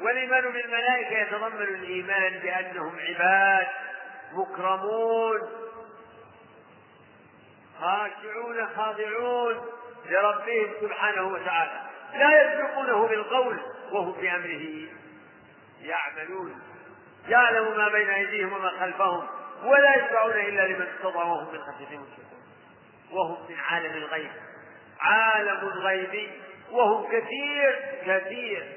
والإيمان 0.02 0.52
بالملائكة 0.52 1.18
يتضمن 1.18 1.62
الإيمان 1.62 2.40
بأنهم 2.40 2.96
عباد 3.00 3.68
مكرمون 4.34 5.42
خاشعون 7.80 8.68
خاضعون 8.76 9.66
لربهم 10.06 10.74
سبحانه 10.82 11.28
وتعالى. 11.28 11.82
لا 12.14 12.42
يسبقونه 12.42 13.08
بالقول 13.08 13.60
وهم 13.92 14.12
بأمره 14.12 14.88
يعملون. 15.82 16.62
يعلم 17.28 17.78
ما 17.78 17.90
بين 17.90 18.10
أيديهم 18.10 18.54
وما 18.54 18.70
خلفهم 18.70 19.28
ولا 19.64 19.96
يشفعون 19.96 20.32
إلا 20.32 20.68
لمن 20.68 20.88
ارتضى 20.88 21.18
وهم 21.18 21.54
من 21.54 21.60
خشيته 21.60 21.98
مشركون 22.02 22.42
وهم 23.12 23.50
من 23.50 23.56
عالم 23.60 23.94
الغيب 23.94 24.32
عالم 25.00 25.60
الغيب 25.60 26.30
وهم 26.72 27.08
كثير 27.08 27.80
كثير. 28.06 28.77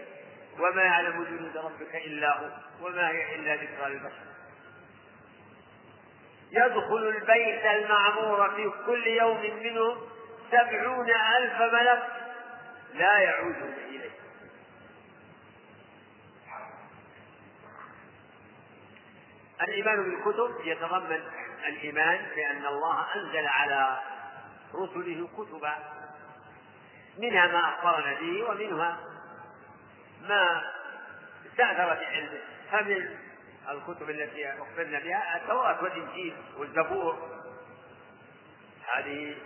وما 0.60 0.82
يعلم 0.82 1.24
جنود 1.24 1.56
ربك 1.56 1.94
إلا 1.94 2.38
هو 2.38 2.50
وما 2.82 3.08
هي 3.10 3.34
إلا 3.34 3.54
ذكرى 3.54 3.88
للبشر. 3.90 4.30
يدخل 6.52 7.08
البيت 7.08 7.64
المعمور 7.64 8.50
في 8.50 8.70
كل 8.86 9.06
يوم 9.06 9.40
منهم 9.62 9.96
سبعون 10.50 11.10
ألف 11.10 11.60
ملك 11.60 12.02
لا 12.94 13.18
يعودون 13.18 13.74
إليه. 13.88 14.10
الإيمان 19.62 20.02
بالكتب 20.02 20.54
يتضمن 20.64 21.20
الإيمان 21.66 22.26
بأن 22.36 22.66
الله 22.66 23.06
أنزل 23.16 23.46
على 23.46 23.98
رسله 24.74 25.28
كتبا 25.38 25.74
منها 27.18 27.46
ما 27.46 27.68
أخبرنا 27.68 28.20
به 28.20 28.44
ومنها 28.50 28.98
ما 30.28 30.62
استأثر 31.46 31.94
بعلمه 31.94 32.40
فمن 32.70 33.16
الكتب 33.70 34.10
التي 34.10 34.48
أخبرنا 34.50 34.98
بها 34.98 35.36
التوراة 35.36 35.82
والإنجيل 35.82 36.36
والزبور. 36.56 37.40
هذه 38.94 39.36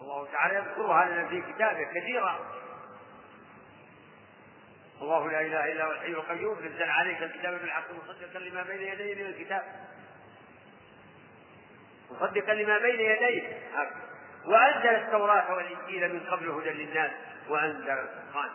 الله 0.00 0.28
تعالى 0.32 0.54
يذكرها 0.54 1.04
لنا 1.04 1.28
في 1.28 1.52
كتابه 1.52 1.84
كثيرا. 1.94 2.38
الله 5.02 5.30
لا 5.30 5.40
إله 5.40 5.72
إلا 5.72 5.84
هو 5.84 5.92
الحي 5.92 6.06
القيوم 6.06 6.58
نزل 6.58 6.90
عليك 6.90 7.22
الكتاب 7.22 7.60
بالحق 7.60 7.84
مصدقا 7.92 8.38
لما 8.38 8.62
بين 8.62 8.82
يديه 8.82 9.14
من 9.14 9.30
الكتاب. 9.30 9.62
مصدقا 12.10 12.54
لما 12.54 12.78
بين 12.78 13.00
يديه. 13.00 13.58
وأنزل 14.46 14.88
التوراة 14.88 15.54
والإنجيل 15.54 16.14
من 16.14 16.20
قبل 16.20 16.50
هدى 16.50 16.70
للناس 16.70 17.10
وانزل 17.48 17.90
الفرقان 17.90 18.50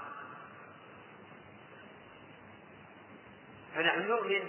فنحن 3.76 4.08
نؤمن 4.08 4.42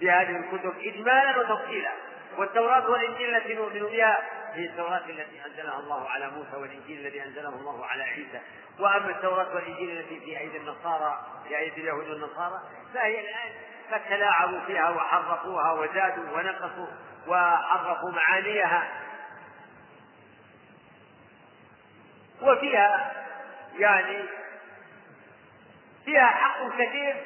بهذه 0.00 0.36
الكتب 0.36 0.74
إجمالا 0.78 1.38
وتفصيلا. 1.38 1.92
والتوراة 2.38 2.90
والإنجيل 2.90 3.36
التي 3.36 3.54
نؤمن 3.54 3.80
بها 3.80 4.18
هي 4.52 4.66
التوراة 4.66 5.04
التي 5.08 5.46
أنزلها 5.46 5.78
الله 5.78 6.08
على 6.08 6.30
موسى 6.30 6.56
والإنجيل 6.56 7.06
الذي 7.06 7.22
أنزله 7.22 7.48
الله 7.48 7.86
على 7.86 8.02
عيسى. 8.02 8.40
وأما 8.78 9.10
التوراة 9.10 9.54
والإنجيل 9.54 9.98
التي 9.98 10.20
في 10.20 10.38
أيدي 10.38 10.56
النصارى 10.56 11.26
في 11.48 11.58
أيدي 11.58 11.80
اليهود 11.80 12.08
والنصارى 12.08 12.60
فهي 12.94 13.20
الآن 13.20 13.50
فتلاعبوا 13.90 14.60
فيها 14.66 14.90
وحرفوها 14.90 15.72
وزادوا 15.72 16.30
ونقصوا 16.36 16.86
وحرفوا 17.26 18.10
معانيها. 18.10 18.88
وفيها 22.42 23.12
يعني 23.78 24.24
فيها 26.06 26.26
حق 26.26 26.68
كثير 26.78 27.24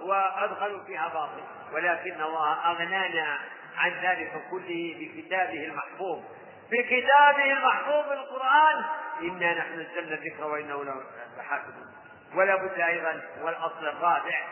وأدخلوا 0.00 0.84
فيها 0.84 1.08
باطل. 1.08 1.42
ولكن 1.72 2.20
الله 2.20 2.70
أغنانا 2.70 3.38
عن 3.76 3.90
ذلك 3.90 4.42
كله 4.50 4.96
بكتابه 5.00 5.64
المحفوظ. 5.64 6.22
بكتابه 6.70 7.52
المحفوظ 7.52 8.12
القرآن. 8.12 8.84
إنا 9.22 9.54
نحن 9.54 9.72
نزلنا 9.80 10.14
الذكر 10.14 10.44
وإنه 10.44 10.84
له 10.84 11.02
لحافظون. 11.38 11.94
ولا 12.34 12.56
بد 12.56 12.80
أيضا 12.80 13.22
والأصل 13.42 13.88
الرابع 13.88 14.44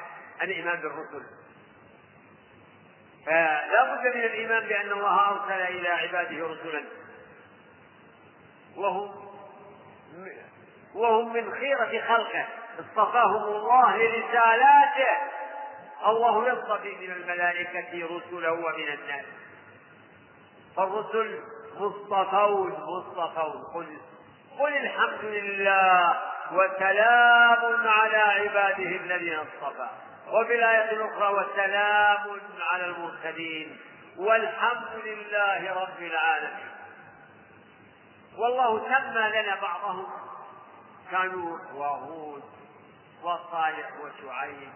الإيمان 0.42 0.80
بالرسل. 0.80 1.26
فلا 3.26 3.94
بد 3.94 4.16
من 4.16 4.24
الإيمان 4.24 4.68
بأن 4.68 4.92
الله 4.92 5.28
أرسل 5.30 5.62
إلى 5.62 5.88
عباده 5.88 6.46
رسلا. 6.46 6.84
وهم 8.76 9.28
وهم 10.94 11.32
من 11.32 11.54
خيرة 11.54 12.04
خلقه. 12.08 12.46
اصطفاهم 12.78 13.42
الله 13.42 13.96
لرسالاته. 13.96 15.16
الله 16.06 16.48
يصطفي 16.48 16.94
من 17.06 17.12
الملائكة 17.12 18.16
رسلا 18.16 18.50
ومن 18.50 18.88
الناس. 18.88 19.24
فالرسل 20.76 21.40
مصطفون 21.76 22.70
مصطفون. 22.70 23.64
قل 23.74 23.86
قل 24.58 24.76
الحمد 24.76 25.24
لله 25.24 26.16
وسلام 26.52 27.88
على 27.88 28.16
عباده 28.16 28.96
الذين 28.96 29.38
اصطفى. 29.38 29.88
وفي 30.28 30.54
الآية 30.54 30.90
الأخرى 30.90 31.34
وسلام 31.34 32.40
على 32.70 32.84
المرسلين. 32.84 33.80
والحمد 34.18 35.02
لله 35.04 35.82
رب 35.82 36.02
العالمين. 36.02 36.68
والله 38.38 38.78
سمى 38.78 39.42
لنا 39.42 39.56
بعضهم 39.62 40.06
كانوا 41.10 41.58
وهود 41.74 42.57
وصالح 43.22 43.92
وشعيب 44.00 44.72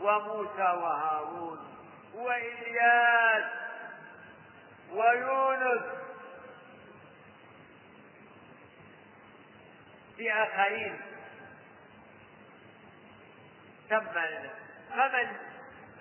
وموسى 0.00 0.62
وهارون 0.62 1.74
وإلياس 2.14 3.52
ويونس. 4.90 5.82
في 10.16 10.32
آخرين. 10.32 11.00
سمى 13.88 14.26
لنا 14.30 14.50
فمن 14.90 15.36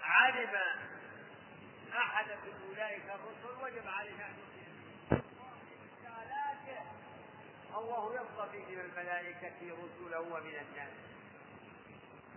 علم 0.03 0.55
أحدا 1.93 2.35
من 2.35 2.53
أولئك 2.69 3.03
الرسل 3.05 3.63
وجب 3.63 3.87
عليه 3.87 4.25
أن 4.25 4.39
الله 7.77 8.15
يصطفي 8.15 8.57
من 8.57 8.79
الملائكة 8.79 9.55
رسلا 9.61 10.19
ومن 10.19 10.53
الناس. 10.55 11.08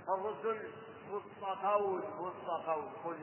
الرسل 0.09 0.71
مصطفون 1.11 2.03
مصطفون 2.19 2.93
قل 3.05 3.19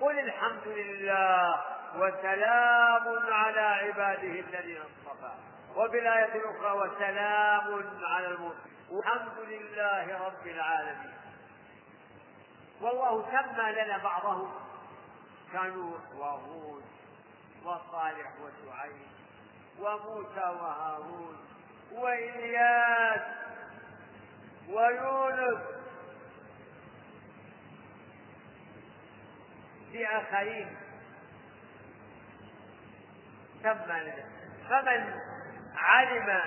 قل 0.00 0.18
الحمد 0.18 0.66
لله 0.66 1.60
وسلام 1.96 3.32
على 3.32 3.60
عباده 3.60 4.40
الذين 4.40 4.80
اصطفى. 4.82 5.32
وفي 5.76 5.98
الآية 5.98 6.34
الأخرى 6.34 6.72
وسلام 6.72 7.84
على 8.04 8.26
المرسلين 8.26 8.74
والحمد 8.90 9.38
لله 9.38 10.26
رب 10.26 10.46
العالمين. 10.46 11.14
والله 12.80 13.24
سمى 13.30 13.72
لنا 13.72 13.98
بعضهم 13.98 14.50
كانوا 15.52 15.98
وهود 16.14 16.82
وصالح 17.64 18.32
وشعيب 18.42 19.06
وموسى 19.80 20.40
وهارون 20.60 21.36
وإلياس 21.92 23.20
ويونس 24.68 25.73
في 29.94 30.06
آخرين 30.06 30.76
سمى 33.62 34.12
فمن 34.70 35.20
علم 35.76 36.40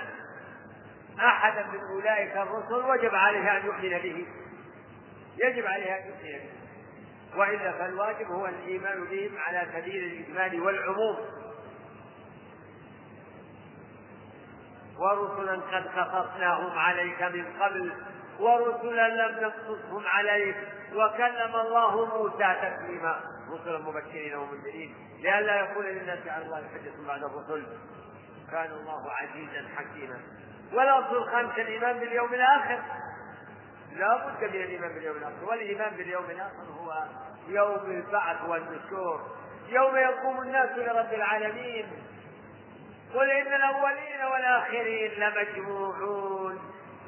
أحدا 1.20 1.62
من 1.62 1.80
أولئك 1.80 2.36
الرسل 2.36 2.90
وجب 2.90 3.14
عليه 3.14 3.56
أن 3.56 3.66
يؤمن 3.66 3.98
به. 3.98 4.26
يجب 5.44 5.66
عليه 5.66 5.96
أن 5.96 6.06
يؤمن 6.06 6.22
به. 6.22 6.50
وإلا 7.36 7.72
فالواجب 7.72 8.26
هو 8.26 8.46
الإيمان 8.46 9.04
بهم 9.04 9.38
على 9.38 9.66
سبيل 9.72 10.04
الإجمال 10.04 10.60
والعموم. 10.60 11.16
ورسلا 14.98 15.52
قد 15.52 15.88
قصصناهم 15.88 16.78
عليك 16.78 17.22
من 17.22 17.46
قبل 17.60 17.92
ورسلا 18.40 19.08
لم 19.08 19.44
نقصصهم 19.44 20.06
عليك. 20.06 20.56
وكلم 20.94 21.56
الله 21.56 22.06
موسى 22.06 22.56
تكليما. 22.62 23.37
رسلا 23.60 23.78
مبشرين 23.78 24.34
ومنذرين 24.34 24.94
لئلا 25.20 25.60
يكون 25.60 25.84
للناس 25.86 26.28
على 26.28 26.44
الله 26.44 26.56
حجة 26.56 27.06
بعد 27.08 27.24
الرسل. 27.24 27.66
كان 28.50 28.72
الله 28.72 29.12
عزيزا 29.12 29.68
حكيما. 29.76 30.20
والأصل 30.72 31.16
الخامس 31.16 31.58
الإيمان 31.58 31.98
باليوم 31.98 32.34
الآخر. 32.34 32.82
لا 33.96 34.16
بد 34.16 34.44
من 34.44 34.62
الإيمان 34.62 34.92
باليوم 34.94 35.16
الآخر. 35.16 35.44
والإيمان 35.44 35.96
باليوم 35.96 36.24
الآخر 36.30 36.64
هو 36.80 37.04
يوم 37.48 37.90
البعث 37.90 38.44
والنشور. 38.48 39.36
يوم 39.68 39.96
يقوم 39.96 40.40
الناس 40.40 40.70
لرب 40.78 41.14
العالمين. 41.14 41.86
قل 43.14 43.30
إن 43.30 43.54
الأولين 43.54 44.24
والآخرين 44.32 45.10
لمجموعون 45.10 46.58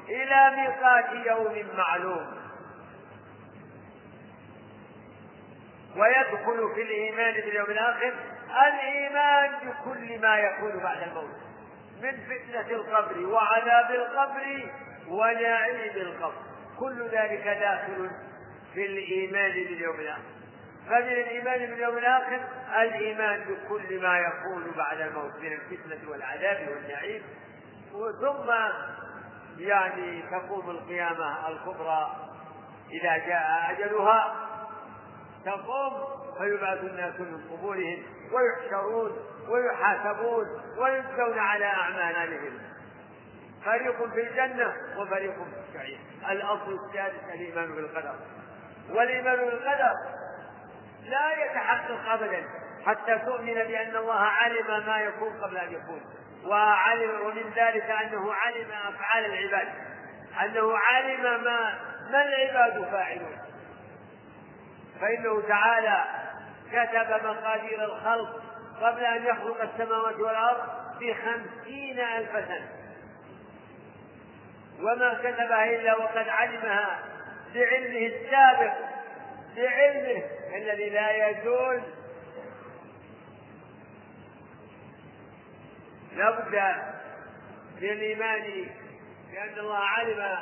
إلى 0.09 0.55
ميقات 0.55 1.25
يوم 1.27 1.67
معلوم. 1.77 2.40
ويدخل 5.97 6.75
في 6.75 6.81
الإيمان 6.81 7.33
باليوم 7.33 7.65
الآخر 7.69 8.13
الإيمان 8.67 9.51
بكل 9.51 10.21
ما 10.21 10.37
يكون 10.37 10.79
بعد 10.83 11.01
الموت. 11.07 11.35
من 12.01 12.11
فتنة 12.11 12.75
القبر 12.75 13.25
وعذاب 13.25 13.91
القبر 13.91 14.69
ونعيم 15.07 15.95
القبر. 15.95 16.41
كل 16.79 17.07
ذلك 17.07 17.43
داخل 17.43 18.09
في 18.73 18.85
الإيمان 18.85 19.51
باليوم 19.51 19.99
الآخر. 19.99 20.21
فمن 20.89 21.07
الإيمان 21.07 21.59
باليوم 21.59 21.97
الآخر 21.97 22.39
الإيمان 22.81 23.43
بكل 23.43 24.01
ما 24.01 24.19
يكون 24.19 24.71
بعد 24.77 25.01
الموت. 25.01 25.35
من 25.41 25.53
الفتنة 25.53 26.11
والعذاب 26.11 26.67
والنعيم. 26.69 27.23
ثم 28.21 28.51
يعني 29.59 30.23
تقوم 30.31 30.69
القيامة 30.69 31.49
الكبرى 31.49 32.15
إذا 32.91 33.17
جاء 33.17 33.71
أجلها 33.71 34.35
تقوم 35.45 35.93
فيبعث 36.37 36.83
الناس 36.83 37.19
من 37.19 37.41
قبورهم 37.51 38.03
ويحشرون 38.31 39.11
ويحاسبون 39.49 40.45
ويجزون 40.77 41.39
على 41.39 41.65
أعمالهم 41.65 42.59
فريق 43.65 44.13
في 44.13 44.21
الجنة 44.21 44.73
وفريق 44.97 45.33
في 45.33 45.69
السعير 45.69 45.99
الأصل 46.29 46.79
السادس 46.85 47.23
الإيمان 47.33 47.75
بالقدر. 47.75 48.15
والإيمان 48.89 49.35
بالقدر 49.35 49.93
لا 51.03 51.45
يتحقق 51.45 52.11
أبدا 52.11 52.43
حتى 52.85 53.19
تؤمن 53.25 53.53
بأن 53.53 53.95
الله 53.95 54.19
علم 54.19 54.85
ما 54.85 54.99
يكون 54.99 55.41
قبل 55.41 55.57
أن 55.57 55.73
يكون. 55.73 56.01
وعلم 56.45 57.21
ومن 57.25 57.53
ذلك 57.55 57.89
أنه 57.89 58.33
علم 58.33 58.71
أفعال 58.87 59.25
العباد. 59.25 59.67
أنه 60.43 60.77
علم 60.77 61.43
ما 61.43 61.79
ما 62.11 62.21
العباد 62.21 62.91
فاعلون. 62.91 63.50
فإنه 65.01 65.41
تعالى 65.47 66.05
كتب 66.71 67.25
مقادير 67.25 67.83
الخلق 67.83 68.43
قبل 68.81 69.05
أن 69.05 69.25
يخلق 69.25 69.61
السماوات 69.61 70.15
والأرض 70.15 70.69
بخمسين 70.99 71.99
ألف 71.99 72.31
سنة. 72.31 72.69
وما 74.79 75.13
كتبها 75.13 75.65
إلا 75.65 75.95
وقد 75.95 76.27
علمها 76.27 76.99
بعلمه 77.55 78.07
السابق 78.07 78.73
بعلمه 79.55 80.23
الذي 80.55 80.89
لا 80.89 81.29
يزول 81.29 81.81
لا 86.15 86.31
بد 86.31 86.55
من 87.81 87.89
الإيمان 87.89 88.69
بأن 89.31 89.59
الله 89.59 89.77
علم 89.77 90.37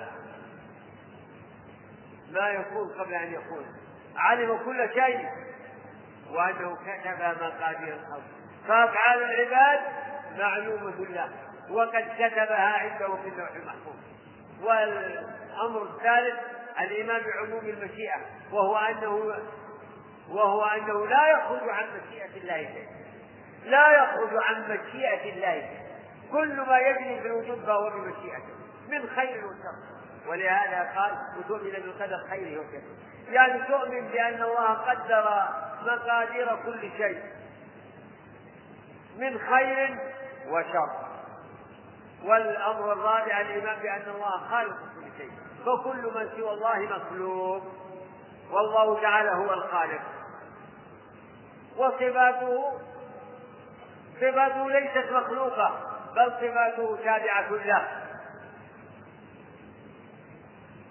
ما 2.32 2.50
يكون 2.50 2.90
قبل 3.00 3.14
أن 3.14 3.34
يكون 3.34 3.79
علم 4.20 4.58
كل 4.66 4.90
شيء. 4.94 5.30
وأنه 6.30 6.76
كتب 6.76 7.22
مقادير 7.42 7.94
الخلق. 7.94 8.24
فأفعال 8.68 9.24
العباد 9.24 9.80
معلومة 10.38 11.06
له 11.10 11.30
وقد 11.70 12.04
كتبها 12.20 12.78
عنده 12.78 13.16
في 13.16 13.30
اللوح 13.30 13.50
المحفوظ 13.50 13.96
والأمر 14.64 15.84
الثالث 15.84 16.40
الإيمان 16.80 17.22
بعموم 17.22 17.66
المشيئة. 17.66 18.22
وهو 18.52 18.78
أنه 18.78 19.36
وهو 20.30 20.64
أنه 20.66 21.08
لا 21.08 21.28
يخرج 21.28 21.70
عن 21.70 21.86
مشيئة 21.98 22.38
الله 22.38 22.58
شيء 22.58 22.88
لا 23.66 23.92
يخرج 23.92 24.30
عن 24.44 24.62
مشيئة 24.64 25.34
الله 25.34 25.62
شيء 25.62 25.80
كل 26.32 26.56
ما 26.56 26.78
يجري 26.80 27.22
في 27.22 27.28
الوجود 27.28 27.66
فهو 27.66 27.90
بمشيئته. 27.90 28.54
من 28.90 29.10
خير 29.10 29.46
وشر. 29.46 29.76
ولهذا 30.28 30.92
قال 30.96 31.18
وتؤمن 31.38 31.72
بالقدر 31.72 32.18
خيره 32.30 32.60
وشره. 32.60 32.82
يعني 33.28 33.64
تؤمن 33.68 34.08
بأن 34.08 34.44
الله 34.44 34.74
قدر 34.74 35.48
مقادير 35.82 36.56
كل 36.66 36.82
شيء 36.98 37.24
من 39.18 39.40
خير 39.40 39.98
وشر. 40.48 40.90
والأمر 42.24 42.94
الرابع 42.94 43.42
الإيمان 43.42 43.80
بأن 43.80 44.16
الله 44.16 44.32
خالق 44.52 44.78
كل 44.96 45.18
شيء 45.18 45.32
فكل 45.66 46.12
من 46.16 46.30
سوى 46.38 46.52
الله 46.52 46.80
مخلوق 46.80 47.64
والله 48.52 49.02
تعالى 49.02 49.30
هو 49.30 49.54
الخالق. 49.54 50.02
وصفاته 51.78 52.80
صفاته 54.16 54.70
ليست 54.70 55.12
مخلوقة 55.12 55.80
بل 56.16 56.32
صفاته 56.32 56.98
تابعة 57.04 57.50
له. 57.50 57.88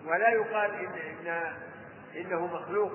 ولا 0.06 0.28
يقال 0.28 0.70
إن, 0.74 0.92
إن 1.26 1.52
إنه 2.16 2.46
مخلوق. 2.46 2.92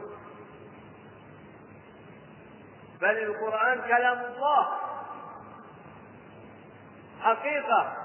بل 3.01 3.17
القرآن 3.17 3.81
كلام 3.81 4.25
الله. 4.25 4.67
حقيقة 7.21 7.97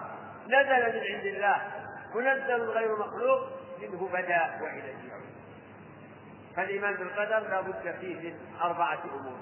نزل 0.47 0.99
من 0.99 1.15
عند 1.15 1.27
الله. 1.27 1.73
منزل 2.15 2.63
غير 2.63 2.97
مخلوق 2.97 3.41
منه 3.83 4.09
بدا 4.13 4.59
وإليه 4.63 5.09
يعود 5.09 5.29
فالإيمان 6.57 6.95
بالقدر 6.95 7.39
لا 7.39 7.61
بد 7.61 7.97
فيه 8.01 8.15
من 8.15 8.39
أربعة 8.63 8.99
أمور. 9.15 9.39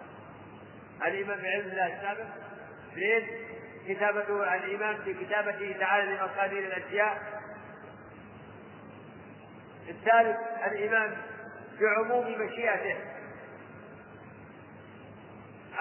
الإيمان 1.06 1.42
بعلم 1.42 1.70
الله 1.70 1.86
السابق 1.86 2.26
اثنين 2.92 3.28
كتابته 3.88 4.54
الإيمان 4.54 4.96
بكتابته 5.06 5.76
تعالى 5.80 6.16
لمقادير 6.16 6.58
الأشياء. 6.58 7.42
الثالث 9.88 10.36
الإيمان 10.66 11.16
بعموم 11.80 12.40
مشيئته. 12.40 12.96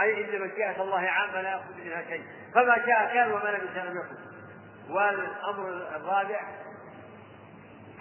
أي 0.01 0.25
إن 0.25 0.41
مشيئة 0.41 0.81
الله 0.81 0.99
عامة 0.99 1.41
لا 1.41 1.49
يأخذ 1.49 1.73
منها 1.77 2.01
شيء. 2.01 2.23
فما 2.53 2.75
شاء 2.75 3.13
كان 3.13 3.31
وما 3.31 3.49
لم 3.49 3.67
يشاء 3.71 3.85
لم 3.85 3.97
يكن. 3.97 4.17
والأمر 4.93 5.67
الرابع 5.69 6.39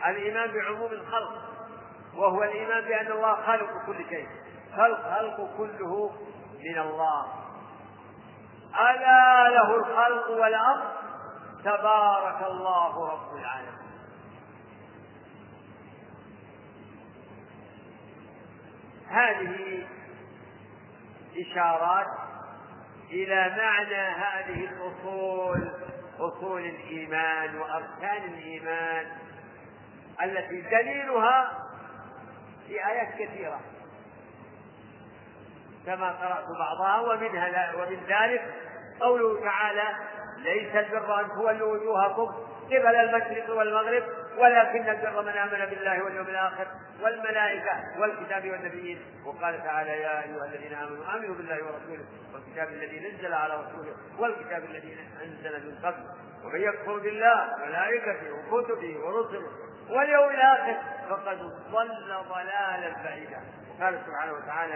الإيمان 0.06 0.52
بعموم 0.52 0.92
الخلق. 0.92 1.32
وهو 2.14 2.42
الإيمان 2.42 2.80
بأن 2.80 3.12
الله 3.12 3.46
خالق 3.46 3.86
كل 3.86 4.04
شيء. 4.08 4.28
خلق 4.76 5.18
خلق 5.18 5.56
كله 5.56 6.10
من 6.64 6.78
الله. 6.78 7.26
ألا 8.80 9.48
له 9.48 9.76
الخلق 9.76 10.30
والأمر 10.30 10.92
تبارك 11.64 12.42
الله 12.46 13.12
رب 13.12 13.36
العالمين. 13.36 13.73
هذه 19.14 19.86
إشارات 21.38 22.06
إلى 23.10 23.54
معنى 23.56 24.02
هذه 24.02 24.68
الأصول 24.70 25.70
أصول 26.18 26.60
الإيمان 26.60 27.56
وأركان 27.56 28.24
الإيمان 28.34 29.06
التي 30.22 30.60
دليلها 30.60 31.68
في 32.66 32.86
آيات 32.86 33.14
كثيرة. 33.18 33.60
كما 35.86 36.10
قرأت 36.10 36.44
بعضها 36.58 37.00
ومنها 37.00 37.74
ومن 37.74 38.00
ذلك 38.08 38.54
قوله 39.00 39.40
تعالى 39.40 39.96
ليس 40.38 40.74
البر 40.74 41.20
أن 41.20 41.28
تولوا 41.28 41.76
وجوهكم 41.76 42.34
قبل 42.66 42.96
المشرق 42.96 43.56
والمغرب 43.56 44.02
ولكن 44.38 44.88
البر 44.88 45.22
من 45.22 45.28
آمن 45.28 45.66
بالله 45.70 46.04
واليوم 46.04 46.26
الآخر 46.26 46.66
والملائكة 47.00 48.00
والكتاب 48.00 48.50
والنبيين. 48.50 48.98
وقال 49.26 49.64
تعالى 49.64 49.90
يا 49.90 50.22
أيها 50.22 50.44
الذين 50.44 50.74
آمنوا 50.74 51.14
آمنوا 51.14 51.34
بالله 51.34 51.56
ورسوله 51.56 52.04
والكتاب 52.34 52.68
الذي 52.68 53.00
نزل 53.08 53.34
على 53.34 53.54
رسوله 53.54 53.94
والكتاب 54.18 54.64
الذي 54.64 54.96
أنزل 55.24 55.66
من 55.66 55.78
قبل. 55.84 56.04
ومن 56.44 56.60
يكفر 56.60 56.98
بالله 56.98 57.62
وملائكته 57.62 58.32
وكتبه 58.52 58.98
ورسله 58.98 59.48
واليوم 59.90 60.30
الآخر 60.30 60.76
فقد 61.10 61.38
ضل 61.70 62.14
ضلالا 62.28 63.02
بعيدا. 63.04 63.40
قال 63.80 64.02
سبحانه 64.06 64.32
وتعالى 64.32 64.74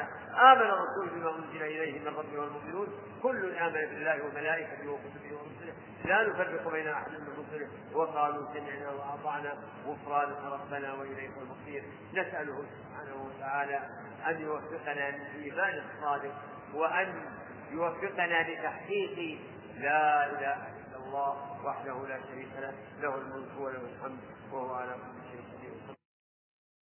آمن 0.53 0.71
الرسول 0.71 1.09
بما 1.15 1.31
أنزل 1.37 1.63
إليه 1.63 2.01
من 2.01 2.17
ربه 2.17 2.41
والمؤمنون. 2.41 2.89
كل 3.23 3.57
آمن 3.59 3.73
بالله 3.73 4.25
وملائكته 4.25 4.91
وكتبه 4.91 5.33
ورسله. 5.33 5.75
لا 6.05 6.29
نفرق 6.29 6.73
بين 6.73 6.89
أحد 6.89 7.11
من 7.11 7.33
رسله. 7.39 7.69
وقالوا 7.95 8.47
سمعنا 8.55 8.91
وأطعنا 8.91 9.55
غفرانك 9.87 10.43
ربنا 10.53 10.93
وإليك 10.93 11.33
المصير. 11.43 11.85
نسأله 12.13 12.65
سبحانه 12.65 13.27
وتعالى 13.27 13.81
أن 14.29 14.41
يوفقنا 14.41 15.11
للإيمان 15.11 15.83
الصادق 15.85 16.35
وأن 16.75 17.23
يوفقنا 17.71 18.51
لتحقيق 18.51 19.39
لا 19.77 20.27
إله 20.27 20.57
إلا 20.57 20.97
الله 20.97 21.65
وحده 21.65 22.07
لا 22.09 22.19
شريك 22.31 22.49
له. 22.59 22.73
له 23.01 23.15
الملك 23.15 23.61
وله 23.61 23.81
الحمد 23.97 24.19
وهو 24.53 24.75
على 24.75 24.93
كل 24.93 25.18